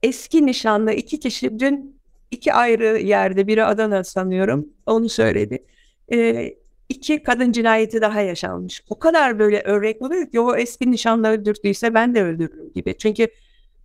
[0.02, 5.64] eski nişanlı iki kişi dün iki ayrı yerde biri Adana sanıyorum onu söyledi.
[6.12, 6.54] Ee,
[6.88, 8.84] iki kadın cinayeti daha yaşanmış.
[8.90, 12.98] O kadar böyle örnek oluyor ki o eski nişanlı öldürdüyse ben de öldürürüm gibi.
[12.98, 13.28] Çünkü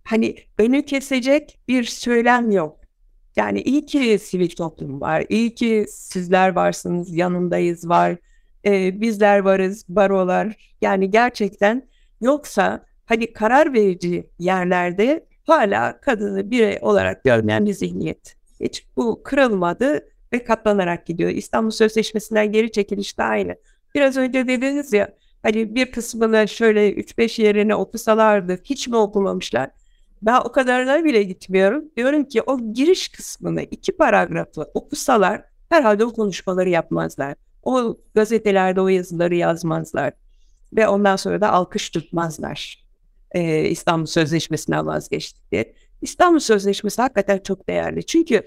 [0.04, 2.80] hani önü kesecek bir söylem yok.
[3.36, 8.16] Yani iyi ki sivil toplum var, iyi ki sizler varsınız, yanındayız var,
[8.64, 10.72] e, bizler varız, barolar.
[10.80, 11.88] Yani gerçekten
[12.20, 18.36] yoksa hani karar verici yerlerde hala kadını birey olarak görmeyen bir zihniyet.
[18.60, 21.30] Hiç bu kırılmadı ve katlanarak gidiyor.
[21.30, 23.56] İstanbul Sözleşmesi'nden geri çekiliş de aynı.
[23.94, 29.70] Biraz önce dediniz ya hani bir kısmını şöyle 3-5 yerine okusalardı hiç mi okumamışlar?
[30.22, 31.84] Ben o kadarına bile gitmiyorum.
[31.96, 37.34] Diyorum ki o giriş kısmını iki paragrafı okusalar herhalde o konuşmaları yapmazlar.
[37.62, 40.12] O gazetelerde o yazıları yazmazlar.
[40.72, 42.84] Ve ondan sonra da alkış tutmazlar.
[43.32, 45.74] Ee, İstanbul Sözleşmesi'nden vazgeçtik diye.
[46.02, 48.06] İstanbul Sözleşmesi hakikaten çok değerli.
[48.06, 48.42] Çünkü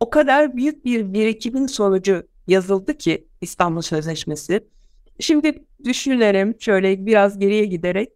[0.00, 4.60] o kadar büyük bir birikimin sonucu yazıldı ki İstanbul Sözleşmesi.
[5.20, 8.12] Şimdi düşünelim şöyle biraz geriye giderek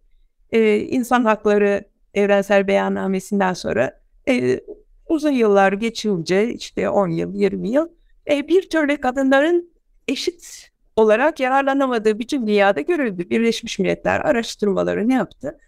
[0.52, 4.60] e, insan hakları evrensel beyannamesinden sonra e,
[5.08, 7.88] uzun yıllar geçince işte 10 yıl 20 yıl
[8.30, 9.72] e, bir türlü kadınların
[10.08, 13.30] eşit olarak yararlanamadığı bütün dünyada görüldü.
[13.30, 15.58] Birleşmiş Milletler araştırmaları ne yaptı?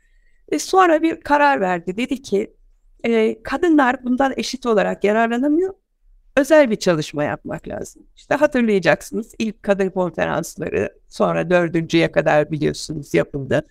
[0.49, 1.97] E, sonra bir karar verdi.
[1.97, 2.55] Dedi ki
[3.05, 5.75] e, kadınlar bundan eşit olarak yararlanamıyor.
[6.37, 8.03] Özel bir çalışma yapmak lazım.
[8.17, 13.67] İşte hatırlayacaksınız ilk kadın konferansları sonra dördüncüye kadar biliyorsunuz yapıldı.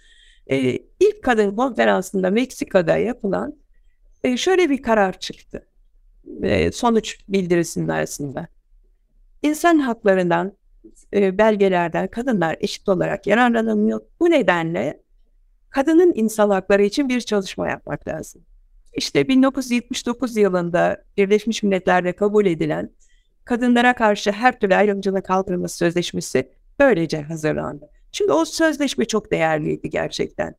[0.47, 0.57] E,
[0.99, 3.55] ilk kadın konferansında Meksika'da yapılan
[4.23, 5.67] e, şöyle bir karar çıktı.
[6.43, 8.47] E, sonuç bildirisinin arasında.
[9.41, 10.53] İnsan haklarından,
[11.13, 14.01] e, belgelerden kadınlar eşit olarak yararlanamıyor.
[14.19, 15.03] Bu nedenle
[15.69, 18.41] kadının insan hakları için bir çalışma yapmak lazım.
[18.93, 22.91] İşte 1979 yılında Birleşmiş Milletler'de kabul edilen
[23.45, 26.49] kadınlara karşı her türlü ayrımcılık kaldırılması sözleşmesi
[26.79, 27.89] böylece hazırlandı.
[28.11, 30.55] Şimdi o sözleşme çok değerliydi gerçekten.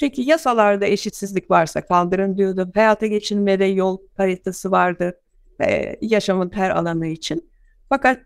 [0.00, 2.70] Çünkü yasalarda eşitsizlik varsa kaldırın diyordu.
[2.74, 5.20] Hayata geçirmede yol haritası vardı.
[5.60, 7.50] E, yaşamın her alanı için.
[7.88, 8.20] Fakat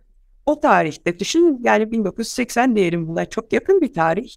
[0.46, 4.35] o tarihte düşün yani 1980 diyelim buna çok yakın bir tarih.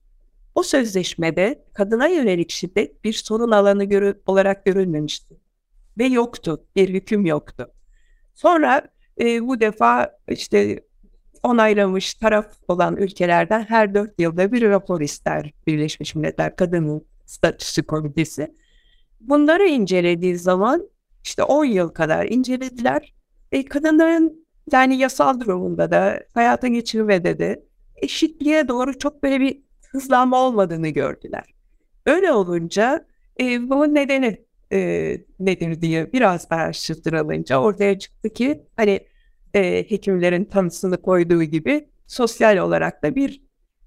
[0.56, 5.38] O sözleşmede kadına yönelik şiddet bir sorun alanı görü olarak görülmemişti.
[5.98, 7.74] Ve yoktu, bir hüküm yoktu.
[8.34, 8.82] Sonra
[9.22, 10.84] e, bu defa işte
[11.44, 18.56] onaylamış taraf olan ülkelerden her dört yılda bir rapor ister Birleşmiş Milletler Kadının Statüsü Komitesi.
[19.20, 20.90] Bunları incelediği zaman
[21.24, 23.14] işte 10 yıl kadar incelediler.
[23.52, 29.63] E, kadınların yani yasal durumunda da hayata geçirmede de eşitliğe doğru çok böyle bir
[29.94, 31.54] hızlanma olmadığını gördüler.
[32.06, 33.06] Öyle olunca
[33.40, 39.08] e, bunun nedeni e, nedir diye biraz araştırılınca ortaya çıktı ki hani
[39.54, 43.42] e, hekimlerin tanısını koyduğu gibi sosyal olarak da bir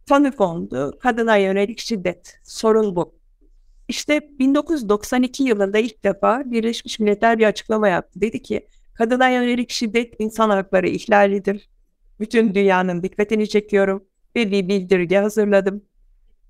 [0.07, 0.99] tanı kondu.
[0.99, 2.38] Kadına yönelik şiddet.
[2.45, 3.16] Sorun bu.
[3.88, 8.21] İşte 1992 yılında ilk defa Birleşmiş Milletler bir açıklama yaptı.
[8.21, 11.69] Dedi ki kadına yönelik şiddet insan hakları ihlalidir.
[12.21, 14.05] Bütün dünyanın dikkatini çekiyorum
[14.37, 15.83] ve bir bildirge hazırladım.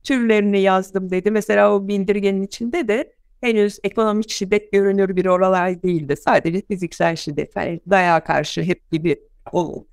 [0.06, 1.30] Türlerini yazdım dedi.
[1.30, 6.16] Mesela o bildirgenin içinde de henüz ekonomik şiddet görünür bir olay değildi.
[6.16, 7.56] Sadece fiziksel şiddet.
[7.56, 9.20] Yani dayağa karşı hep gibi
[9.52, 9.86] olun.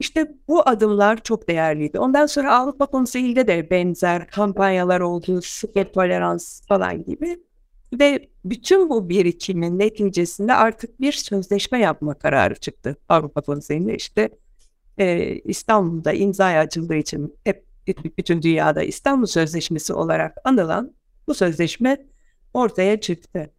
[0.00, 1.98] İşte bu adımlar çok değerliydi.
[1.98, 7.36] Ondan sonra Avrupa Konseyi'nde de benzer kampanyalar oldu, şiddet tolerans falan gibi.
[7.92, 13.96] Ve bütün bu birikimin neticesinde artık bir sözleşme yapma kararı çıktı Avrupa Konseyi'nde.
[13.96, 14.28] işte
[14.98, 17.71] e, İstanbul'da imza açıldığı için hep
[18.18, 20.94] bütün dünyada İstanbul Sözleşmesi olarak anılan
[21.26, 22.06] bu sözleşme
[22.54, 23.50] ortaya çıktı.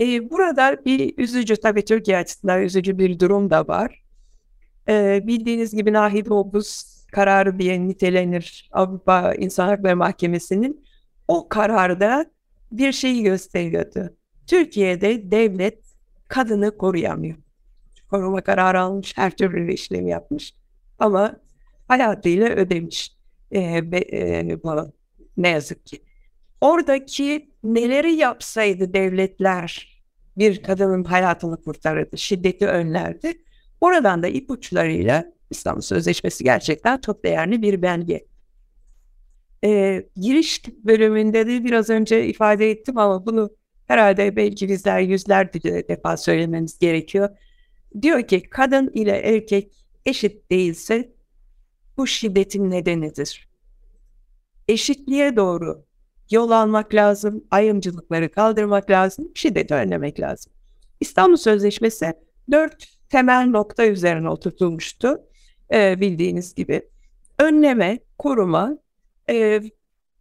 [0.00, 4.02] E, burada bir üzücü tabii Türkiye açısından üzücü bir durum da var.
[4.88, 10.84] E, bildiğiniz gibi Nahid Obuz kararı diye nitelenir Avrupa İnsan Hakları Mahkemesi'nin.
[11.28, 12.26] O kararda
[12.72, 14.16] bir şeyi gösteriyordu.
[14.46, 15.78] Türkiye'de devlet
[16.28, 17.36] kadını koruyamıyor.
[18.10, 20.54] Koruma kararı almış, her türlü işlem yapmış.
[20.98, 21.36] Ama
[21.88, 23.19] hayatıyla ödemiş.
[23.50, 23.60] E,
[24.12, 24.58] e,
[25.36, 26.02] ne yazık ki
[26.60, 30.00] oradaki neleri yapsaydı devletler
[30.38, 33.32] bir kadının hayatını kurtarırdı, şiddeti önlerdi.
[33.80, 38.26] Oradan da ipuçlarıyla İstanbul Sözleşmesi gerçekten çok değerli bir belge.
[39.64, 43.50] Ee, giriş bölümünde de biraz önce ifade ettim ama bunu
[43.86, 47.28] herhalde belki bizler yüzlerce defa söylememiz gerekiyor.
[48.02, 49.72] Diyor ki kadın ile erkek
[50.06, 51.12] eşit değilse
[52.00, 53.48] bu şiddetin nedenidir.
[54.68, 55.84] Eşitliğe doğru
[56.30, 60.52] yol almak lazım, ayrımcılıkları kaldırmak lazım, şiddeti önlemek lazım.
[61.00, 62.12] İstanbul Sözleşmesi
[62.50, 65.20] dört temel nokta üzerine oturtulmuştu
[65.72, 66.82] e, bildiğiniz gibi.
[67.38, 68.78] Önleme, koruma,
[69.30, 69.62] e,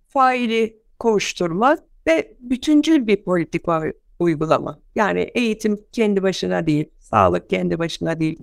[0.07, 3.83] faili kovuşturma ve bütüncül bir politika
[4.19, 4.79] uygulama.
[4.95, 8.39] Yani eğitim kendi başına değil, sağlık kendi başına değil.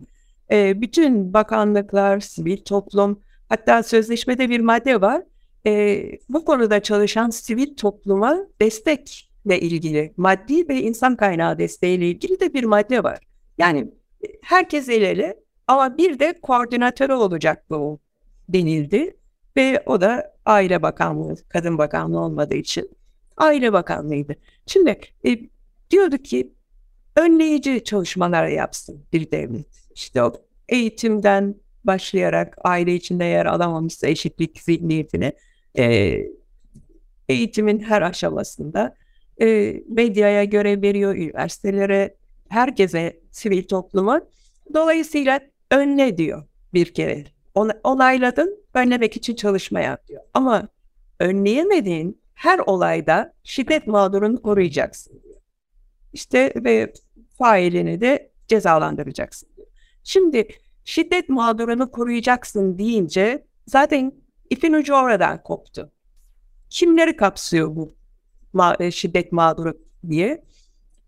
[0.50, 5.22] E, bütün bakanlıklar, sivil toplum, hatta sözleşmede bir madde var
[5.66, 12.54] e, bu konuda çalışan sivil topluma destekle ilgili, maddi ve insan kaynağı desteğiyle ilgili de
[12.54, 13.18] bir madde var.
[13.58, 13.90] Yani
[14.42, 18.00] herkes el ele ama bir de koordinatörü olacak bu
[18.48, 19.16] denildi
[19.56, 22.90] ve o da Aile Bakanlığı, Kadın Bakanlığı olmadığı için
[23.36, 24.36] Aile Bakanlığı'ydı.
[24.66, 25.38] Şimdi e,
[25.90, 26.52] diyordu ki
[27.16, 29.66] önleyici çalışmalar yapsın bir devlet.
[29.94, 30.32] İşte o
[30.68, 31.54] eğitimden
[31.86, 35.32] başlayarak aile içinde yer alamamışsa eşitlik zihniyetini
[35.78, 36.16] e,
[37.28, 38.94] eğitimin her aşamasında
[39.40, 42.16] e, medyaya görev veriyor, üniversitelere,
[42.48, 44.20] herkese, sivil topluma.
[44.74, 47.24] Dolayısıyla önle diyor bir kere.
[47.54, 50.22] Ona, onayladın, önlemek için çalışma yap diyor.
[50.34, 50.68] Ama
[51.20, 55.36] önleyemediğin her olayda şiddet mağdurunu koruyacaksın diyor.
[56.12, 56.92] İşte ve
[57.38, 59.68] failini de cezalandıracaksın diyor.
[60.04, 60.48] Şimdi
[60.86, 64.12] şiddet mağdurunu koruyacaksın deyince zaten
[64.50, 65.90] ipin ucu oradan koptu.
[66.70, 67.94] Kimleri kapsıyor bu
[68.54, 70.44] ma- e, şiddet mağduru diye?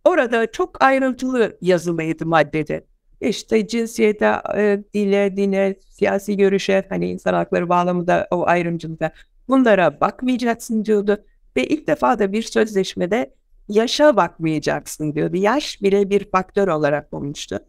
[0.05, 2.87] Orada çok ayrıntılı yazılıydı maddede.
[3.21, 9.13] İşte cinsiyete, e, dile, dine, siyasi görüşe, hani insan hakları bağlamında o ayrımcılıkta
[9.49, 11.25] bunlara bakmayacaksın diyordu.
[11.57, 13.35] Ve ilk defa da bir sözleşmede
[13.69, 15.37] yaşa bakmayacaksın diyordu.
[15.37, 17.61] Yaş bile bir faktör olarak olmuştu.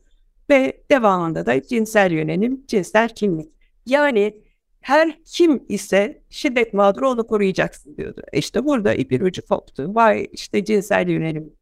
[0.50, 3.52] Ve devamında da cinsel yönelim, cinsel kimlik.
[3.86, 4.42] Yani
[4.82, 8.22] her kim ise şiddet mağduru onu koruyacaksın diyordu.
[8.34, 9.96] İşte burada ipin ucu koptu.
[9.96, 11.54] Vay işte cinsel yönelim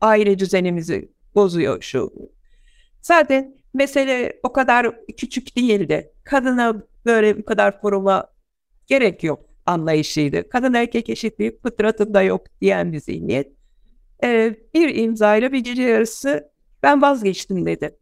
[0.00, 2.12] aile düzenimizi bozuyor şu.
[3.02, 6.12] Zaten mesele o kadar küçük değildi.
[6.24, 8.26] Kadına böyle bu kadar koruma
[8.86, 10.48] gerek yok anlayışıydı.
[10.48, 13.52] Kadın erkek eşitliği fıtratında yok diyen bir zihniyet.
[14.24, 16.50] Ee, bir imzayla bir gece yarısı
[16.82, 17.96] ben vazgeçtim dedi.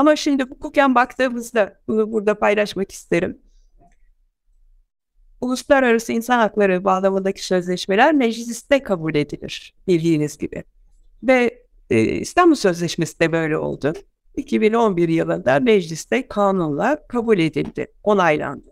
[0.00, 3.38] Ama şimdi hukuken baktığımızda bunu burada paylaşmak isterim.
[5.40, 10.64] Uluslararası insan hakları bağlamındaki sözleşmeler mecliste kabul edilir bildiğiniz gibi.
[11.22, 13.92] Ve e, İstanbul Sözleşmesi de böyle oldu.
[14.36, 18.68] 2011 yılında mecliste kanunla kabul edildi, onaylandı.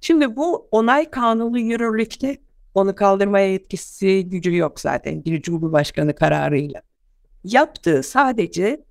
[0.00, 2.38] Şimdi bu onay kanunu yürürlükte
[2.74, 6.82] onu kaldırmaya yetkisi gücü yok zaten bir Cumhurbaşkanı kararıyla.
[7.44, 8.84] Yaptığı sadece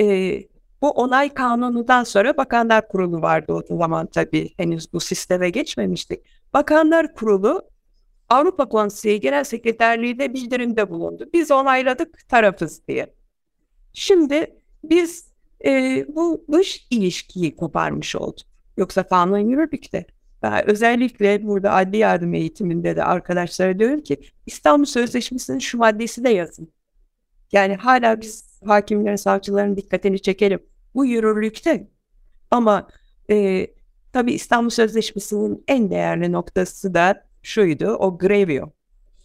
[0.00, 0.51] e,
[0.82, 6.20] bu onay kanunundan sonra Bakanlar Kurulu vardı o zaman tabii henüz bu sisteme geçmemiştik.
[6.54, 7.62] Bakanlar Kurulu
[8.28, 11.28] Avrupa Konseyi Genel Sekreterliği'ne bildirimde bulundu.
[11.32, 13.14] Biz onayladık tarafız diye.
[13.92, 15.32] Şimdi biz
[15.64, 18.46] e, bu dış ilişkiyi koparmış olduk.
[18.76, 20.06] Yoksa kanun yürürlükte.
[20.42, 26.28] Ben özellikle burada adli yardım eğitiminde de arkadaşlara diyorum ki İstanbul Sözleşmesi'nin şu maddesi de
[26.28, 26.72] yazın.
[27.52, 30.71] Yani hala biz hakimlerin, savcıların dikkatini çekelim.
[30.94, 31.88] Bu yürürlükte.
[32.50, 32.88] Ama
[33.30, 33.66] e,
[34.12, 38.72] tabii İstanbul Sözleşmesi'nin en değerli noktası da şuydu, o Grevio.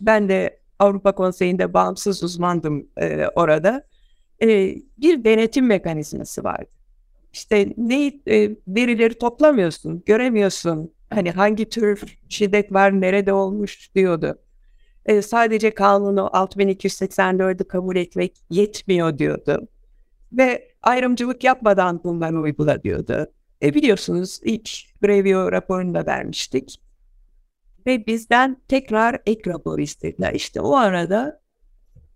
[0.01, 3.87] Ben de Avrupa Konseyi'nde bağımsız uzmandım e, orada.
[4.41, 4.47] E,
[4.97, 6.69] bir denetim mekanizması vardı.
[7.33, 10.93] İşte ne e, verileri toplamıyorsun, göremiyorsun.
[11.09, 14.39] Hani hangi tür şiddet var, nerede olmuş diyordu.
[15.05, 19.67] E, sadece kanunu 6284'ü kabul etmek yetmiyor diyordu.
[20.31, 23.27] Ve ayrımcılık yapmadan bunları uygula diyordu.
[23.63, 24.69] E biliyorsunuz ilk
[25.01, 26.81] Grevio raporunu da vermiştik
[27.87, 30.33] ve bizden tekrar ek rapor istediler.
[30.33, 31.41] İşte o arada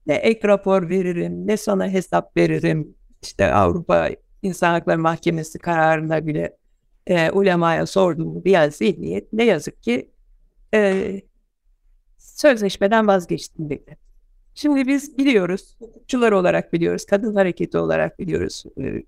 [0.08, 2.95] ne ek rapor veririm, ne sana hesap veririm.
[3.21, 4.10] İşte Avrupa
[4.41, 6.58] İnsan Hakları Mahkemesi kararında bile
[7.08, 10.12] e, ulemaya sorduğum bir zihniyet ne yazık ki
[10.74, 11.21] e,
[12.17, 13.97] sözleşmeden vazgeçtim dedi.
[14.56, 18.64] Şimdi biz biliyoruz, hukukçular olarak biliyoruz, kadın hareketi olarak biliyoruz.
[18.78, 19.04] E,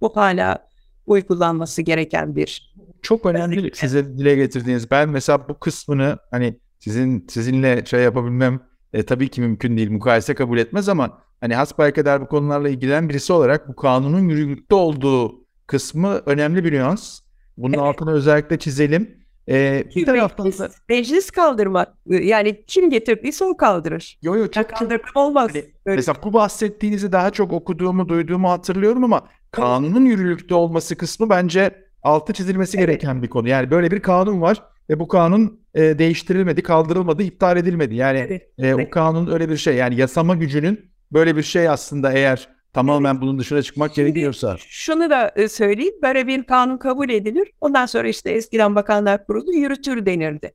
[0.00, 0.68] bu hala
[1.06, 4.90] uygulanması gereken bir çok önemli size dile getirdiğiniz.
[4.90, 8.60] Ben mesela bu kısmını hani sizin sizinle şey yapabilmem
[8.92, 9.90] e, tabii ki mümkün değil.
[9.90, 15.46] Mukayese kabul etmez ama hani hasbelkader bu konularla ilgilenen birisi olarak bu kanunun yürürlükte olduğu
[15.66, 17.20] kısmı önemli bir nüans.
[17.56, 17.82] Bunun evet.
[17.82, 19.25] altını özellikle çizelim.
[19.48, 20.70] Ee, bir taraftan da...
[20.88, 21.94] Meclis kaldırmak.
[22.06, 24.18] Yani kim getirdiyse o kaldırır.
[24.22, 25.50] Yok yok çok kaldırma olmaz.
[25.54, 31.86] Hani, mesela bu bahsettiğinizi daha çok okuduğumu, duyduğumu hatırlıyorum ama kanunun yürürlükte olması kısmı bence
[32.02, 32.86] altı çizilmesi evet.
[32.86, 33.48] gereken bir konu.
[33.48, 37.94] Yani böyle bir kanun var ve bu kanun e, değiştirilmedi, kaldırılmadı, iptal edilmedi.
[37.94, 38.42] Yani evet.
[38.58, 39.76] e, o kanun öyle bir şey.
[39.76, 43.22] Yani yasama gücünün böyle bir şey aslında eğer tamamen evet.
[43.22, 44.56] bunun dışına çıkmak Şimdi, gerekiyorsa.
[44.58, 45.94] Şunu da e, söyleyeyim.
[46.02, 47.52] Böyle bir kanun kabul edilir.
[47.60, 50.54] Ondan sonra işte eskiden Bakanlar Kurulu yürütür denirdi.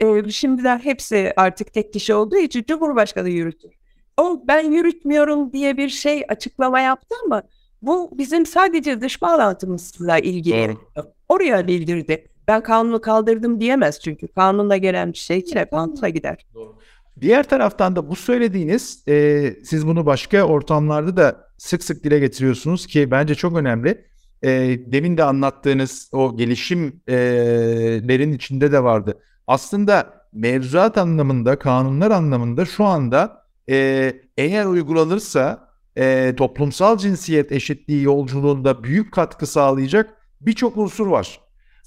[0.00, 3.70] E, şimdiden hepsi artık tek kişi olduğu için Cumhurbaşkanı yürütür.
[4.16, 7.42] O ben yürütmüyorum diye bir şey açıklama yaptı ama
[7.82, 10.76] bu bizim sadece dış bağlantımızla ilgili.
[10.96, 11.12] Doğru.
[11.28, 12.26] Oraya bildirdi.
[12.48, 14.28] Ben kanunu kaldırdım diyemez çünkü.
[14.28, 16.46] Kanunla gelen bir şey yine kanunla gider.
[16.54, 16.78] Doğru.
[17.20, 22.86] Diğer taraftan da bu söylediğiniz, e, siz bunu başka ortamlarda da sık sık dile getiriyorsunuz
[22.86, 24.04] ki bence çok önemli.
[24.42, 24.50] E,
[24.86, 29.18] demin de anlattığınız o gelişimlerin içinde de vardı.
[29.46, 38.84] Aslında mevzuat anlamında, kanunlar anlamında şu anda e, eğer uygulanırsa e, toplumsal cinsiyet eşitliği yolculuğunda
[38.84, 40.10] büyük katkı sağlayacak
[40.40, 41.40] birçok unsur var.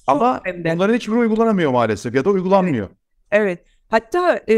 [0.07, 2.87] Ama bunların hiçbiri uygulanamıyor maalesef ya da uygulanmıyor.
[2.87, 2.95] Evet.
[3.31, 3.65] evet.
[3.89, 4.55] Hatta e,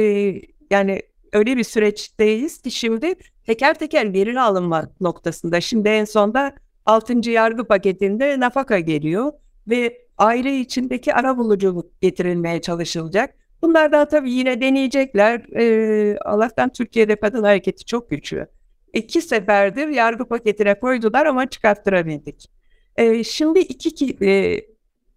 [0.70, 1.02] yani
[1.34, 5.62] öyle bir süreçteyiz ki şimdi teker teker veri alınma noktasında.
[5.62, 6.56] Şimdi en sonda
[6.86, 7.30] 6.
[7.30, 9.32] yargı paketinde nafaka geliyor
[9.68, 13.36] ve aile içindeki ara buluculuk getirilmeye çalışılacak.
[13.62, 15.46] Bunlardan tabii yine deneyecekler.
[15.60, 18.48] Ee, Allah'tan Türkiye'de kadın hareketi çok güçlü.
[18.94, 22.52] İki seferdir yargı paketine koydular ama çıkarttırabildik.
[22.96, 24.62] Ee, şimdi iki e,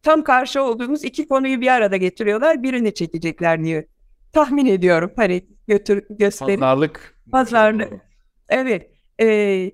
[0.03, 2.63] tam karşı olduğumuz iki konuyu bir arada getiriyorlar.
[2.63, 3.87] Birini çekecekler diye
[4.33, 5.13] tahmin ediyorum.
[5.17, 6.61] Hani götür gösterip.
[6.61, 7.15] Pazarlık.
[7.33, 7.93] Pazarlık.
[8.49, 8.91] Evet.
[9.21, 9.71] E,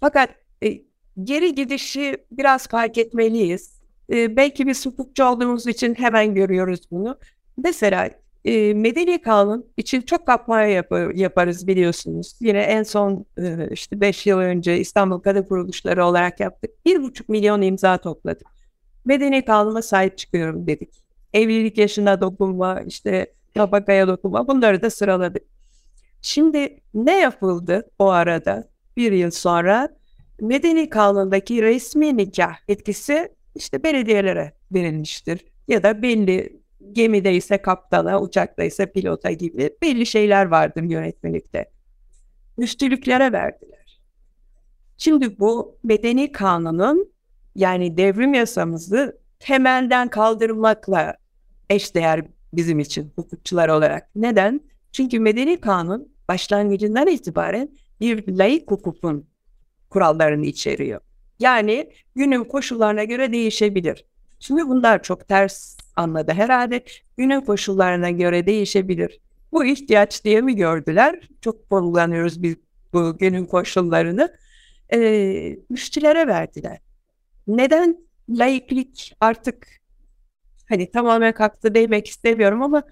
[0.00, 0.30] fakat
[0.64, 0.80] e,
[1.24, 3.80] geri gidişi biraz fark etmeliyiz.
[4.12, 7.18] E, belki bir hukukçu olduğumuz için hemen görüyoruz bunu.
[7.56, 8.10] Mesela
[8.44, 12.34] e, medeni kanun için çok kampanya yap yaparız biliyorsunuz.
[12.40, 16.70] Yine en son e, işte 5 yıl önce İstanbul Kadın Kuruluşları olarak yaptık.
[16.86, 18.46] 1,5 milyon imza topladık.
[19.04, 20.94] Medeni kanuna sahip çıkıyorum dedik.
[21.32, 25.42] Evlilik yaşına dokunma, işte tabakaya dokunma bunları da sıraladık.
[26.22, 29.88] Şimdi ne yapıldı o arada bir yıl sonra?
[30.40, 35.44] Medeni kanundaki resmi nikah etkisi işte belediyelere verilmiştir.
[35.68, 41.70] Ya da belli gemide ise kaptana, uçakta ise pilota gibi belli şeyler vardır yönetmelikte.
[42.56, 44.00] Müftülüklere verdiler.
[44.96, 47.12] Şimdi bu medeni kanunun
[47.54, 51.16] yani devrim yasamızı temelden kaldırmakla
[51.70, 54.10] eşdeğer bizim için hukukçular olarak.
[54.16, 54.60] Neden?
[54.92, 57.68] Çünkü medeni kanun başlangıcından itibaren
[58.00, 59.28] bir layık hukukun
[59.90, 61.00] kurallarını içeriyor.
[61.38, 64.04] Yani günün koşullarına göre değişebilir.
[64.40, 66.84] Şimdi bunlar çok ters anladı herhalde.
[67.16, 69.20] Günün koşullarına göre değişebilir.
[69.52, 71.28] Bu ihtiyaç diye mi gördüler?
[71.40, 72.56] Çok kullanıyoruz biz
[72.92, 74.36] bu günün koşullarını.
[74.92, 76.78] E, müşterilere verdiler.
[77.46, 79.68] Neden laiklik artık
[80.68, 82.82] hani tamamen kalktı demek istemiyorum ama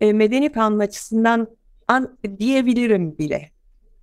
[0.00, 1.48] e, medeni kanun açısından
[1.88, 3.50] an, diyebilirim bile.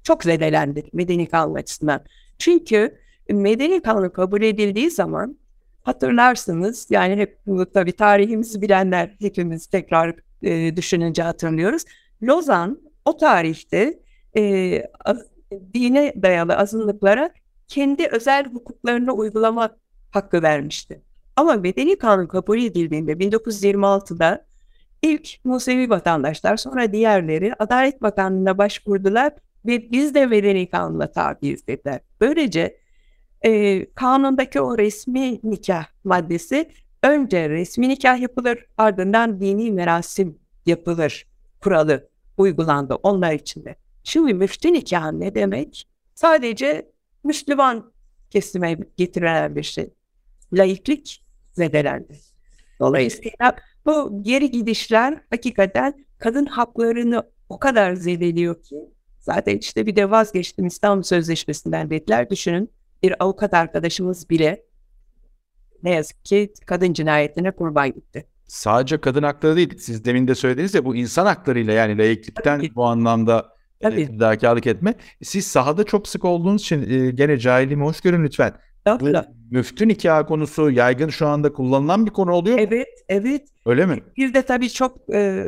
[0.03, 2.03] Çok zedelendi medeni kanun açısından.
[2.37, 2.97] Çünkü
[3.29, 5.37] medeni kanun kabul edildiği zaman
[5.83, 11.83] hatırlarsınız yani hep bu tabii tarihimizi bilenler hepimiz tekrar e, düşününce hatırlıyoruz.
[12.23, 13.99] Lozan o tarihte
[14.37, 14.83] e,
[15.73, 17.29] dine dayalı azınlıklara
[17.67, 19.75] kendi özel hukuklarını uygulama
[20.11, 21.01] hakkı vermişti.
[21.35, 24.45] Ama medeni kanun kabul edildiğinde 1926'da
[25.01, 29.33] ilk Musevi vatandaşlar sonra diğerleri Adalet Bakanlığı'na başvurdular
[29.65, 31.99] ve biz de medeni kanunla tabiiz dediler.
[32.21, 32.77] Böylece
[33.41, 36.69] e, kanundaki o resmi nikah maddesi
[37.03, 41.27] önce resmi nikah yapılır ardından dini merasim yapılır
[41.61, 43.75] kuralı uygulandı onlar içinde.
[44.03, 45.87] Şimdi müftü nikah ne demek?
[46.15, 46.91] Sadece
[47.23, 47.91] Müslüman
[48.29, 49.93] kesime getirilen bir şey.
[50.53, 51.22] Laiklik
[51.53, 52.19] zedelendi.
[52.79, 58.75] Dolayısıyla bu geri gidişler hakikaten kadın haklarını o kadar zedeliyor ki
[59.19, 62.29] zaten işte bir de vazgeçtim İstanbul Sözleşmesi'nden dediler.
[62.29, 62.69] Düşünün
[63.03, 64.63] bir avukat arkadaşımız bile
[65.83, 68.27] ne yazık ki kadın cinayetine kurban gitti.
[68.47, 69.77] Sadece kadın hakları değil.
[69.77, 74.05] Siz demin de söylediniz ya bu insan haklarıyla yani layıklıktan bu anlamda Tabii.
[74.05, 74.93] fedakarlık etme.
[75.23, 78.53] Siz sahada çok sık olduğunuz için e, gene cahilliğimi hoş görün lütfen.
[78.85, 79.11] Bu
[79.51, 82.65] müftü nikahı konusu yaygın şu anda kullanılan bir konu oluyor mu?
[82.67, 83.47] Evet, evet.
[83.65, 84.03] Öyle mi?
[84.17, 85.45] Bir de tabii çok e,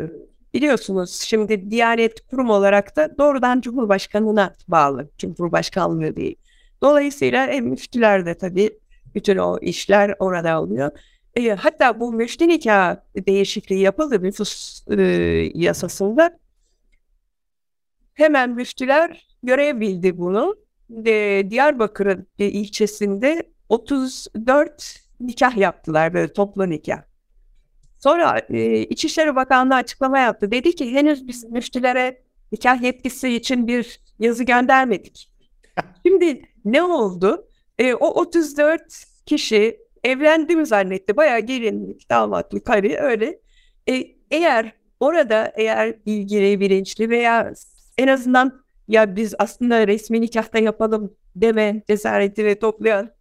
[0.54, 5.10] biliyorsunuz şimdi Diyanet Kurum olarak da doğrudan Cumhurbaşkanı'na bağlı.
[5.18, 6.36] Cumhurbaşkanlığı değil.
[6.82, 8.80] Dolayısıyla e, müftüler de tabii
[9.16, 10.92] bütün o işler orada oluyor.
[11.36, 15.02] E, hatta bu müftü nikah değişikliği yapıldı nüfus e,
[15.56, 16.40] yasasında.
[18.14, 20.56] Hemen müftüler görev bildi bunu.
[20.90, 27.02] De, Diyarbakır'ın e, ilçesinde 34 nikah yaptılar böyle toplu nikah.
[28.00, 30.52] Sonra e, İçişleri Bakanlığı açıklama yaptı.
[30.52, 32.22] Dedi ki henüz biz müftülere
[32.52, 35.32] nikah yetkisi için bir yazı göndermedik.
[36.06, 37.48] Şimdi ne oldu?
[37.80, 38.82] E, o 34
[39.26, 41.18] kişi evlendi mi zannetti.
[41.18, 43.40] Bayağı gelinlik, damatlık hani öyle.
[43.90, 47.54] E, eğer orada eğer bilgili, bilinçli veya
[47.98, 53.12] en azından ya biz aslında resmi nikahta yapalım deme cesareti ve toplayan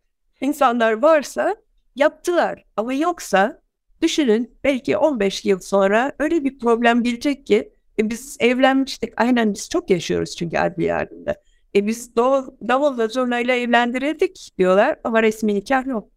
[0.41, 1.57] insanlar varsa
[1.97, 2.65] yaptılar.
[2.77, 3.63] Ama yoksa
[4.03, 9.13] düşünün belki 15 yıl sonra öyle bir problem gelecek ki e, biz evlenmiştik.
[9.17, 11.37] Aynen biz çok yaşıyoruz çünkü adli yardımda.
[11.75, 16.09] E biz davulla zurnayla evlendirildik diyorlar ama resmi nikah yok.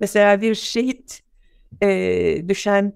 [0.00, 1.20] Mesela bir şehit
[1.82, 2.92] e, düşen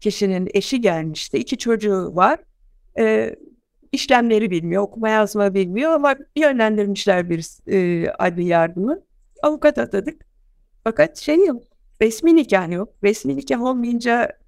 [0.00, 1.38] kişinin eşi gelmişti.
[1.38, 2.38] iki çocuğu var.
[2.98, 3.36] E,
[3.94, 9.00] işlemleri bilmiyor, okuma yazma bilmiyor ama yönlendirmişler bir e, adli yardımı.
[9.42, 10.26] Avukat atadık.
[10.84, 11.62] Fakat şey yok,
[12.02, 12.94] resmi nikah yok.
[13.02, 14.38] Resmi nikah olmayınca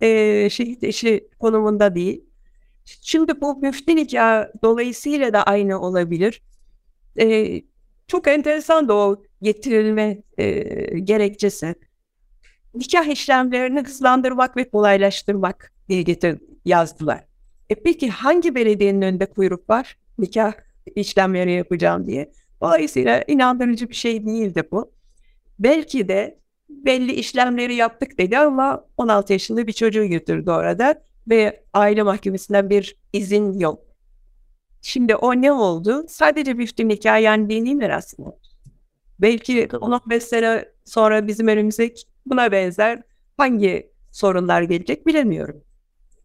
[0.00, 2.24] e, şehit eşi konumunda değil.
[2.84, 6.42] Şimdi bu müftü nikahı dolayısıyla da aynı olabilir.
[7.20, 7.62] Ee,
[8.06, 10.54] çok enteresan da o getirilme e,
[10.98, 11.74] gerekçesi.
[12.74, 17.27] Nikah işlemlerini hızlandırmak ve kolaylaştırmak diye getir, yazdılar.
[17.70, 19.98] E peki hangi belediyenin önünde kuyruk var?
[20.18, 20.52] Nikah
[20.96, 22.32] işlemleri yapacağım diye.
[22.62, 24.92] Dolayısıyla inandırıcı bir şey değildi bu.
[25.58, 26.38] Belki de
[26.68, 32.96] belli işlemleri yaptık dedi ama 16 yaşında bir çocuğu götürdü orada ve aile mahkemesinden bir
[33.12, 33.82] izin yok.
[34.82, 36.04] Şimdi o ne oldu?
[36.08, 38.32] Sadece bir nikah yani dini miras mı?
[39.20, 41.94] Belki 10-15 sene sonra bizim önümüze
[42.26, 43.02] buna benzer
[43.36, 45.64] hangi sorunlar gelecek bilemiyorum.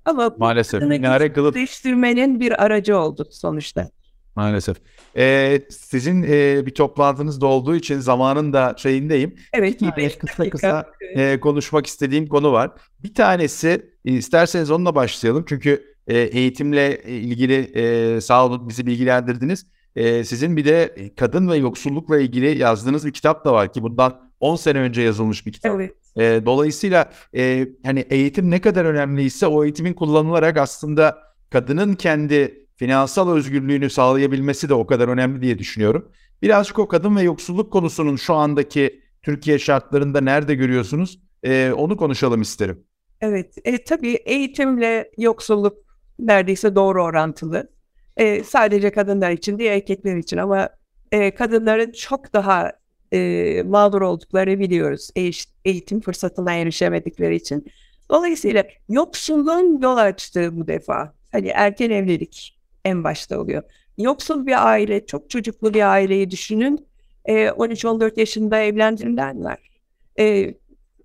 [0.06, 3.90] Ama maalesef minare kılıp değiştirmenin bir aracı oldu sonuçta.
[4.36, 4.78] Maalesef.
[5.18, 9.36] Ee, sizin e, bir toplantınızda olduğu için zamanın da şeyindeyim.
[9.54, 9.74] Evet.
[9.74, 10.86] İki tane kısa kısa
[11.16, 12.72] e, konuşmak istediğim konu var.
[13.04, 15.46] Bir tanesi isterseniz onunla başlayalım.
[15.50, 19.66] Çünkü e, eğitimle ilgili e, sağ olun bizi bilgilendirdiniz.
[19.96, 24.32] E, sizin bir de kadın ve yoksullukla ilgili yazdığınız bir kitap da var ki bundan
[24.40, 25.76] 10 sene önce yazılmış bir kitap.
[25.76, 26.03] Evet.
[26.18, 31.18] E, dolayısıyla e, hani eğitim ne kadar önemliyse o eğitimin kullanılarak aslında
[31.50, 36.12] kadının kendi finansal özgürlüğünü sağlayabilmesi de o kadar önemli diye düşünüyorum.
[36.42, 41.20] Birazcık o kadın ve yoksulluk konusunun şu andaki Türkiye şartlarında nerede görüyorsunuz?
[41.44, 42.84] E, onu konuşalım isterim.
[43.22, 45.78] Evet, e, tabii eğitimle yoksulluk
[46.20, 47.70] neredeyse doğru orantılı.
[48.18, 50.70] E, sadece kadınlar için değil erkekler için ama
[51.12, 52.72] e, kadınların çok daha
[53.14, 55.10] e, mağdur olduklarını biliyoruz
[55.66, 57.66] eğitim fırsatına erişemedikleri için.
[58.10, 63.64] Dolayısıyla yoksulluğun yol açtığı bu defa hani erken evlilik en başta oluyor.
[63.98, 66.88] Yoksul bir aile, çok çocuklu bir aileyi düşünün.
[67.26, 69.58] E, 13-14 yaşında evlendirilenler.
[70.20, 70.54] E,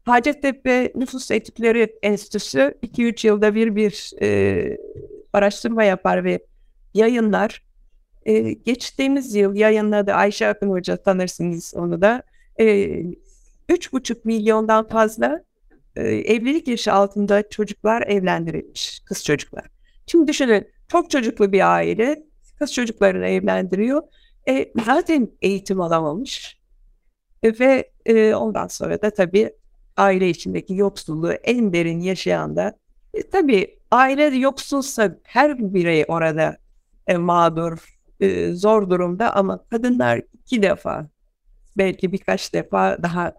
[0.05, 4.79] Hacettepe Nüfus Etikleri Enstitüsü 2-3 yılda bir bir e,
[5.33, 6.41] araştırma yapar ve
[6.95, 7.68] yayınlar.
[8.29, 12.23] E, geçtiğimiz yıl yayınladı Ayşe Akın Hoca tanırsınız onu da.
[12.61, 12.65] E,
[13.69, 15.45] 3,5 milyondan fazla
[15.97, 19.65] e, evlilik yaşı altında çocuklar evlendirilmiş, kız çocuklar.
[20.07, 22.23] Şimdi düşünün çok çocuklu bir aile
[22.59, 24.03] kız çocuklarını evlendiriyor.
[24.49, 26.59] E, zaten eğitim alamamış.
[27.43, 29.53] E, ve e, ondan sonra da tabii
[29.97, 32.79] aile içindeki yoksulluğu en derin yaşayan da
[33.15, 36.57] e, tabii aile yoksulsa her birey orada
[37.07, 41.09] e, mağdur, e, zor durumda ama kadınlar iki defa
[41.77, 43.33] belki birkaç defa daha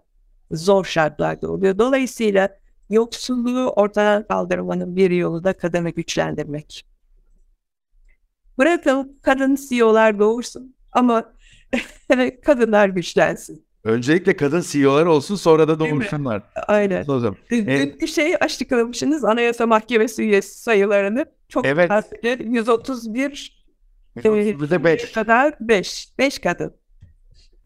[0.50, 1.78] zor şartlarda oluyor.
[1.78, 2.48] Dolayısıyla
[2.90, 6.86] yoksulluğu ortadan kaldırmanın bir yolu da kadını güçlendirmek.
[8.58, 11.32] Bırakın kadın CEO'lar doğursun ama
[12.44, 13.66] kadınlar güçlensin.
[13.84, 16.42] Öncelikle kadın CEO'lar olsun sonra da doğmuşsunlar.
[16.66, 17.04] Aynen.
[17.04, 17.36] Hocam.
[17.50, 21.26] Dün bir şey açıklamışsınız Anayasa Mahkemesi üyesi sayılarını.
[21.48, 21.90] Çok evet.
[22.40, 23.59] 131
[24.16, 25.12] 135 5.
[25.12, 26.08] kadar 5.
[26.18, 26.74] 5 kadın.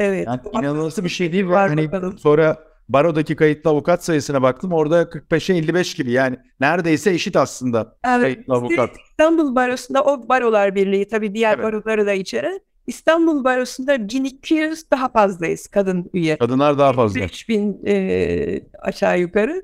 [0.00, 0.26] Evet.
[0.26, 1.48] Yani inanılmaz bir şey değil.
[1.48, 2.18] Var hani bakalım.
[2.18, 4.72] sonra barodaki kayıtlı avukat sayısına baktım.
[4.72, 6.12] Orada 45'e 55 gibi.
[6.12, 8.22] Yani neredeyse eşit aslında evet.
[8.22, 8.90] kayıtlı avukat.
[9.10, 11.64] İstanbul Barosu'nda o barolar birliği tabii diğer evet.
[11.64, 12.60] baroları da içeren.
[12.86, 16.36] İstanbul Barosu'nda 1200 daha fazlayız kadın üye.
[16.36, 17.20] Kadınlar daha fazla.
[17.20, 19.62] 3000 e, aşağı yukarı.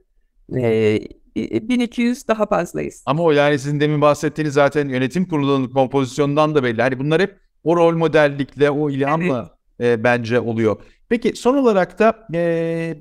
[0.57, 0.99] E,
[1.37, 3.03] 1200 daha fazlayız.
[3.07, 6.83] Ama o yani sizin demin bahsettiğiniz zaten yönetim kurulunun kompozisyonundan da belli.
[6.83, 9.99] Hani bunlar hep o rol modellikle, o ilhamla evet.
[9.99, 10.77] e, bence oluyor.
[11.09, 12.97] Peki son olarak da e,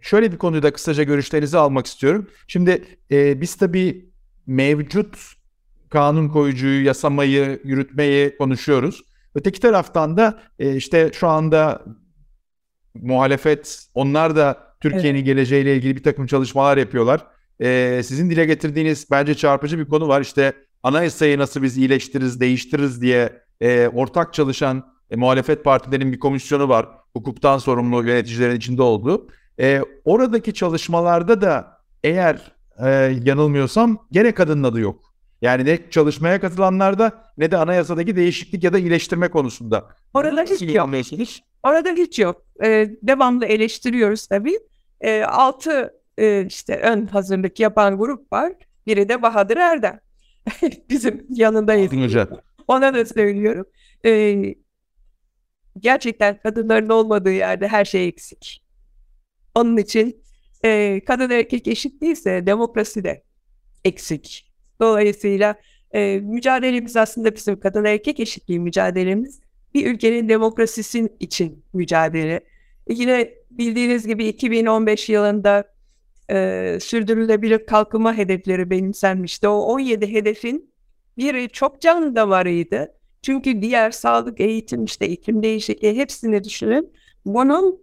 [0.00, 2.26] şöyle bir konuyu da kısaca görüşlerinizi almak istiyorum.
[2.48, 4.10] Şimdi e, biz tabii
[4.46, 5.16] mevcut
[5.90, 9.02] kanun koyucuyu, yasamayı, yürütmeyi konuşuyoruz.
[9.34, 11.84] Öteki taraftan da e, işte şu anda
[12.94, 15.26] muhalefet onlar da Türkiye'nin evet.
[15.26, 17.26] geleceğiyle ilgili bir takım çalışmalar yapıyorlar.
[17.60, 20.20] E, sizin dile getirdiğiniz bence çarpıcı bir konu var.
[20.20, 20.52] İşte
[20.82, 26.88] anayasayı nasıl biz iyileştiririz, değiştiririz diye e, ortak çalışan e, muhalefet partilerinin bir komisyonu var.
[27.16, 29.28] Hukuktan sorumlu yöneticilerin içinde olduğu.
[29.60, 32.52] E, oradaki çalışmalarda da eğer
[32.84, 32.88] e,
[33.24, 35.10] yanılmıyorsam gene kadının adı yok.
[35.42, 39.88] Yani ne çalışmaya katılanlarda ne de anayasadaki değişiklik ya da iyileştirme konusunda.
[40.14, 40.88] Orada hiç yok.
[41.62, 42.42] Orada hiç yok.
[42.62, 44.58] Ee, devamlı eleştiriyoruz tabii.
[45.00, 48.52] Ee, altı e, işte ön hazırlık yapan grup var.
[48.86, 50.00] Biri de Bahadır Erdem.
[50.90, 51.92] Bizim yanındayız.
[51.92, 52.28] Hocam.
[52.68, 53.66] Ona da söylüyorum.
[54.04, 54.54] Ee,
[55.78, 58.64] gerçekten kadınların olmadığı yerde her şey eksik.
[59.54, 60.22] Onun için
[60.64, 63.22] e, kadın erkek eşit değilse demokrasi de
[63.84, 64.52] eksik.
[64.80, 65.54] Dolayısıyla
[65.92, 69.40] e, mücadelemiz aslında bizim kadın erkek eşitliği mücadelemiz
[69.74, 72.34] bir ülkenin demokrasisi için mücadele.
[72.86, 75.64] E, yine bildiğiniz gibi 2015 yılında
[76.30, 79.48] e, sürdürülebilir kalkınma hedefleri benimsenmişti.
[79.48, 80.72] O 17 hedefin
[81.18, 82.94] biri çok can damarıydı.
[83.22, 86.92] Çünkü diğer sağlık, eğitim, işte iklim değişikliği hepsini düşünün.
[87.24, 87.80] Bunun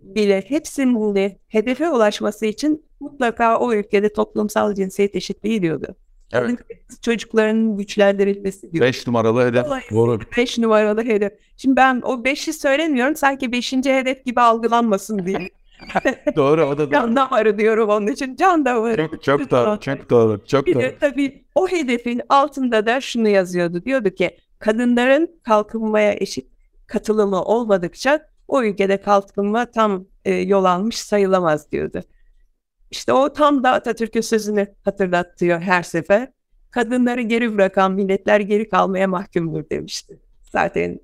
[0.00, 5.96] bile hepsinin de hedefe ulaşması için mutlaka o ülkede toplumsal cinsiyet eşitliği diyordu.
[6.32, 6.58] Evet.
[7.02, 8.84] Çocukların güçlendirilmesi diyor.
[8.84, 9.66] Beş numaralı hedef.
[9.90, 10.20] Doğru.
[10.36, 11.32] Beş numaralı hedef.
[11.56, 15.50] Şimdi ben o beşi söylemiyorum sanki beşinci hedef gibi algılanmasın diye.
[16.36, 16.90] doğru o da doğru.
[16.90, 19.08] Can damarı diyorum onun için can damarı.
[19.08, 20.82] Çok, çok doğru, çok doğru, çok Bir doğru.
[20.82, 23.84] de tabii o hedefin altında da şunu yazıyordu.
[23.84, 26.48] Diyordu ki kadınların kalkınmaya eşit
[26.86, 32.00] katılımı olmadıkça o ülkede kalkınma tam e, yol almış sayılamaz diyordu.
[32.90, 36.32] İşte o tam da Atatürk'ün sözünü hatırlatıyor her sefer.
[36.70, 40.20] Kadınları geri bırakan milletler geri kalmaya mahkumdur demişti.
[40.52, 41.00] Zaten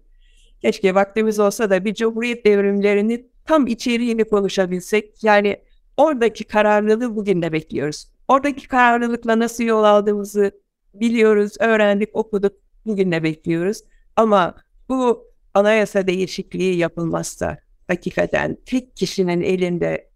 [0.62, 5.24] keşke vaktimiz olsa da bir cumhuriyet devrimlerinin tam içeriğini konuşabilsek.
[5.24, 5.56] Yani
[5.96, 8.06] oradaki kararlılığı bugün de bekliyoruz.
[8.28, 10.52] Oradaki kararlılıkla nasıl yol aldığımızı
[10.94, 12.52] biliyoruz, öğrendik, okuduk,
[12.86, 13.82] bugün de bekliyoruz.
[14.16, 14.54] Ama
[14.88, 15.24] bu
[15.54, 20.10] anayasa değişikliği yapılmazsa hakikaten tek kişinin elinde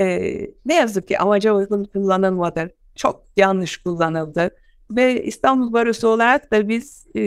[0.00, 0.06] e,
[0.64, 2.70] ne yazık ki amaca uygun kullanılmadı.
[2.94, 4.50] Çok yanlış kullanıldı.
[4.90, 7.22] Ve İstanbul Barosu olarak da biz e,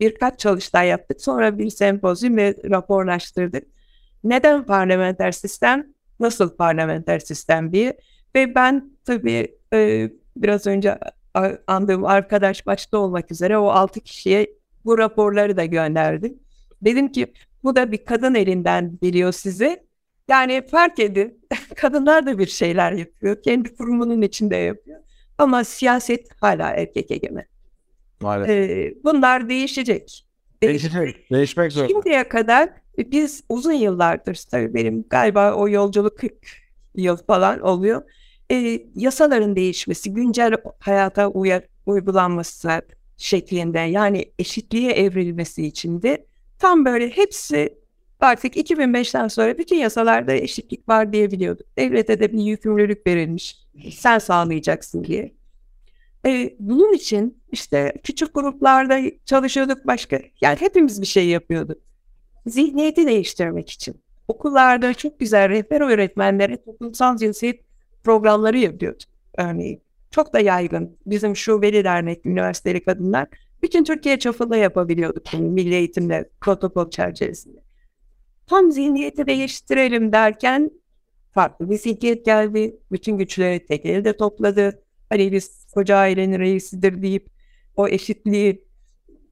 [0.00, 1.22] birkaç çalıştay yaptık.
[1.22, 3.75] Sonra bir sempozyum ve raporlaştırdık.
[4.28, 5.86] Neden parlamenter sistem?
[6.20, 7.98] Nasıl parlamenter sistem diye.
[8.34, 10.98] Ve ben tabii e, biraz önce
[11.66, 14.50] andığım arkadaş başta olmak üzere o altı kişiye
[14.84, 16.38] bu raporları da gönderdim.
[16.82, 17.32] Dedim ki
[17.64, 19.86] bu da bir kadın elinden biliyor sizi.
[20.28, 21.46] Yani fark edin
[21.76, 23.42] kadınlar da bir şeyler yapıyor.
[23.42, 25.00] Kendi kurumunun içinde yapıyor.
[25.38, 27.46] Ama siyaset hala erkek egemen.
[28.20, 28.70] Maalesef.
[28.70, 30.26] Ee, bunlar değişecek.
[30.62, 31.30] Değişecek.
[31.30, 31.92] Değişmek zorunda.
[31.92, 32.68] Şimdiye kadar
[32.98, 36.32] biz uzun yıllardır tabii benim galiba o yolculuk 40
[36.94, 38.02] yıl falan oluyor.
[38.50, 42.82] Ee, yasaların değişmesi, güncel hayata uyar, uygulanması
[43.16, 46.26] şeklinde yani eşitliğe evrilmesi için de
[46.58, 47.78] tam böyle hepsi
[48.20, 51.66] artık 2005'ten sonra bütün yasalarda eşitlik var diyebiliyorduk.
[51.78, 53.56] Devlete de bir yükümlülük verilmiş.
[53.92, 55.32] Sen sağlayacaksın diye.
[56.26, 60.20] Ee, bunun için işte küçük gruplarda çalışıyorduk başka.
[60.40, 61.78] Yani hepimiz bir şey yapıyorduk.
[62.46, 64.00] Zihniyeti değiştirmek için.
[64.28, 67.60] Okullarda çok güzel rehber öğretmenlere toplumsal cinsiyet
[68.04, 69.04] programları yapıyordu.
[69.38, 70.96] Örneğin çok da yaygın.
[71.06, 73.28] Bizim şubeli dernek, üniversiteli kadınlar
[73.62, 77.60] bütün Türkiye çapında yapabiliyorduk bunu milli eğitimle protokol çerçevesinde.
[78.46, 80.70] Tam zihniyeti değiştirelim derken
[81.34, 82.76] farklı bir zihniyet geldi.
[82.92, 84.82] Bütün güçleri tek elde topladı.
[85.08, 87.28] Hani biz koca ailenin reisidir deyip
[87.76, 88.64] o eşitliği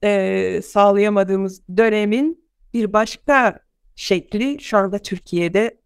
[0.03, 2.44] e, sağlayamadığımız dönemin
[2.75, 3.59] bir başka
[3.95, 5.81] şekli şu anda Türkiye'de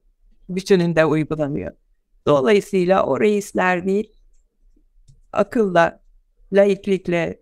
[0.50, 1.72] bütününde uygulanıyor.
[2.28, 4.14] Dolayısıyla o reisler değil,
[5.34, 6.04] akılla,
[6.52, 7.42] laiklikle,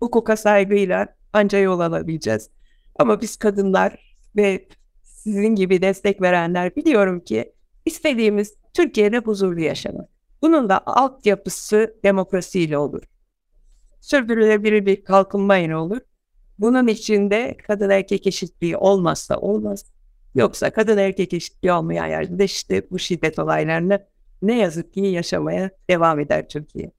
[0.00, 2.50] hukuka saygıyla anca yol alabileceğiz.
[2.96, 4.68] Ama biz kadınlar ve
[5.02, 7.52] sizin gibi destek verenler biliyorum ki
[7.84, 10.08] istediğimiz Türkiye'de huzurlu yaşamak.
[10.42, 13.02] Bunun da altyapısı demokrasiyle olur.
[14.00, 16.00] Sürdürülebilir bir kalkınmayla olur.
[16.58, 19.84] Bunun içinde kadın erkek eşitliği olmazsa olmaz.
[20.34, 24.06] Yoksa kadın erkek eşitliği olmayan yerde işte bu şiddet olaylarını
[24.42, 26.90] ne yazık ki yaşamaya devam eder Türkiye.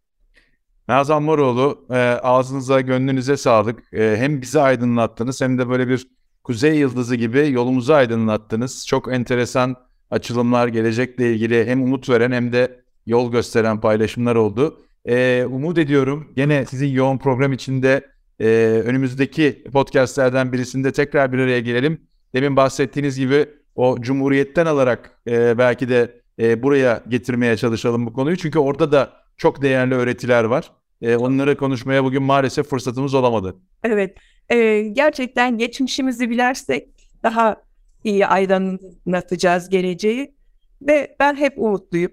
[0.87, 3.93] Nazan Moroğlu e, ağzınıza gönlünüze sağlık.
[3.93, 6.07] E, hem bizi aydınlattınız hem de böyle bir
[6.43, 8.87] kuzey yıldızı gibi yolumuzu aydınlattınız.
[8.87, 9.75] Çok enteresan
[10.11, 14.81] açılımlar gelecekle ilgili hem umut veren hem de yol gösteren paylaşımlar oldu.
[15.05, 18.45] E, umut ediyorum gene sizin yoğun program içinde e,
[18.85, 22.01] önümüzdeki podcastlerden birisinde tekrar bir araya gelelim.
[22.33, 28.37] Demin bahsettiğiniz gibi o cumhuriyetten alarak e, belki de e, buraya getirmeye çalışalım bu konuyu.
[28.37, 30.71] Çünkü orada da çok değerli öğretiler var.
[31.01, 33.55] E, onları konuşmaya bugün maalesef fırsatımız olamadı.
[33.83, 34.17] Evet,
[34.49, 36.89] e, gerçekten geçmişimizi bilersek
[37.23, 37.61] daha
[38.03, 40.35] iyi aydınlatacağız geleceği
[40.81, 42.11] ve ben hep umutluyum.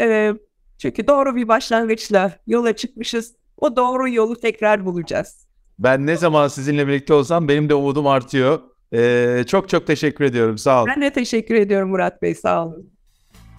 [0.00, 0.32] E,
[0.78, 3.37] çünkü doğru bir başlangıçla yola çıkmışız.
[3.58, 5.46] O doğru yolu tekrar bulacağız.
[5.78, 8.60] Ben ne zaman sizinle birlikte olsam benim de umudum artıyor.
[8.94, 10.58] Ee, çok çok teşekkür ediyorum.
[10.58, 10.92] Sağ olun.
[10.96, 12.34] Ben de teşekkür ediyorum Murat Bey.
[12.34, 12.90] Sağ olun.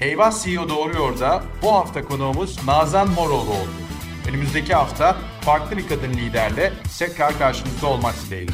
[0.01, 3.69] Eyvah CEO Doğruyor da bu hafta konuğumuz Nazan Moroğlu oldu.
[4.29, 8.51] Önümüzdeki hafta farklı bir kadın liderle tekrar karşınızda olmak dileğiyle.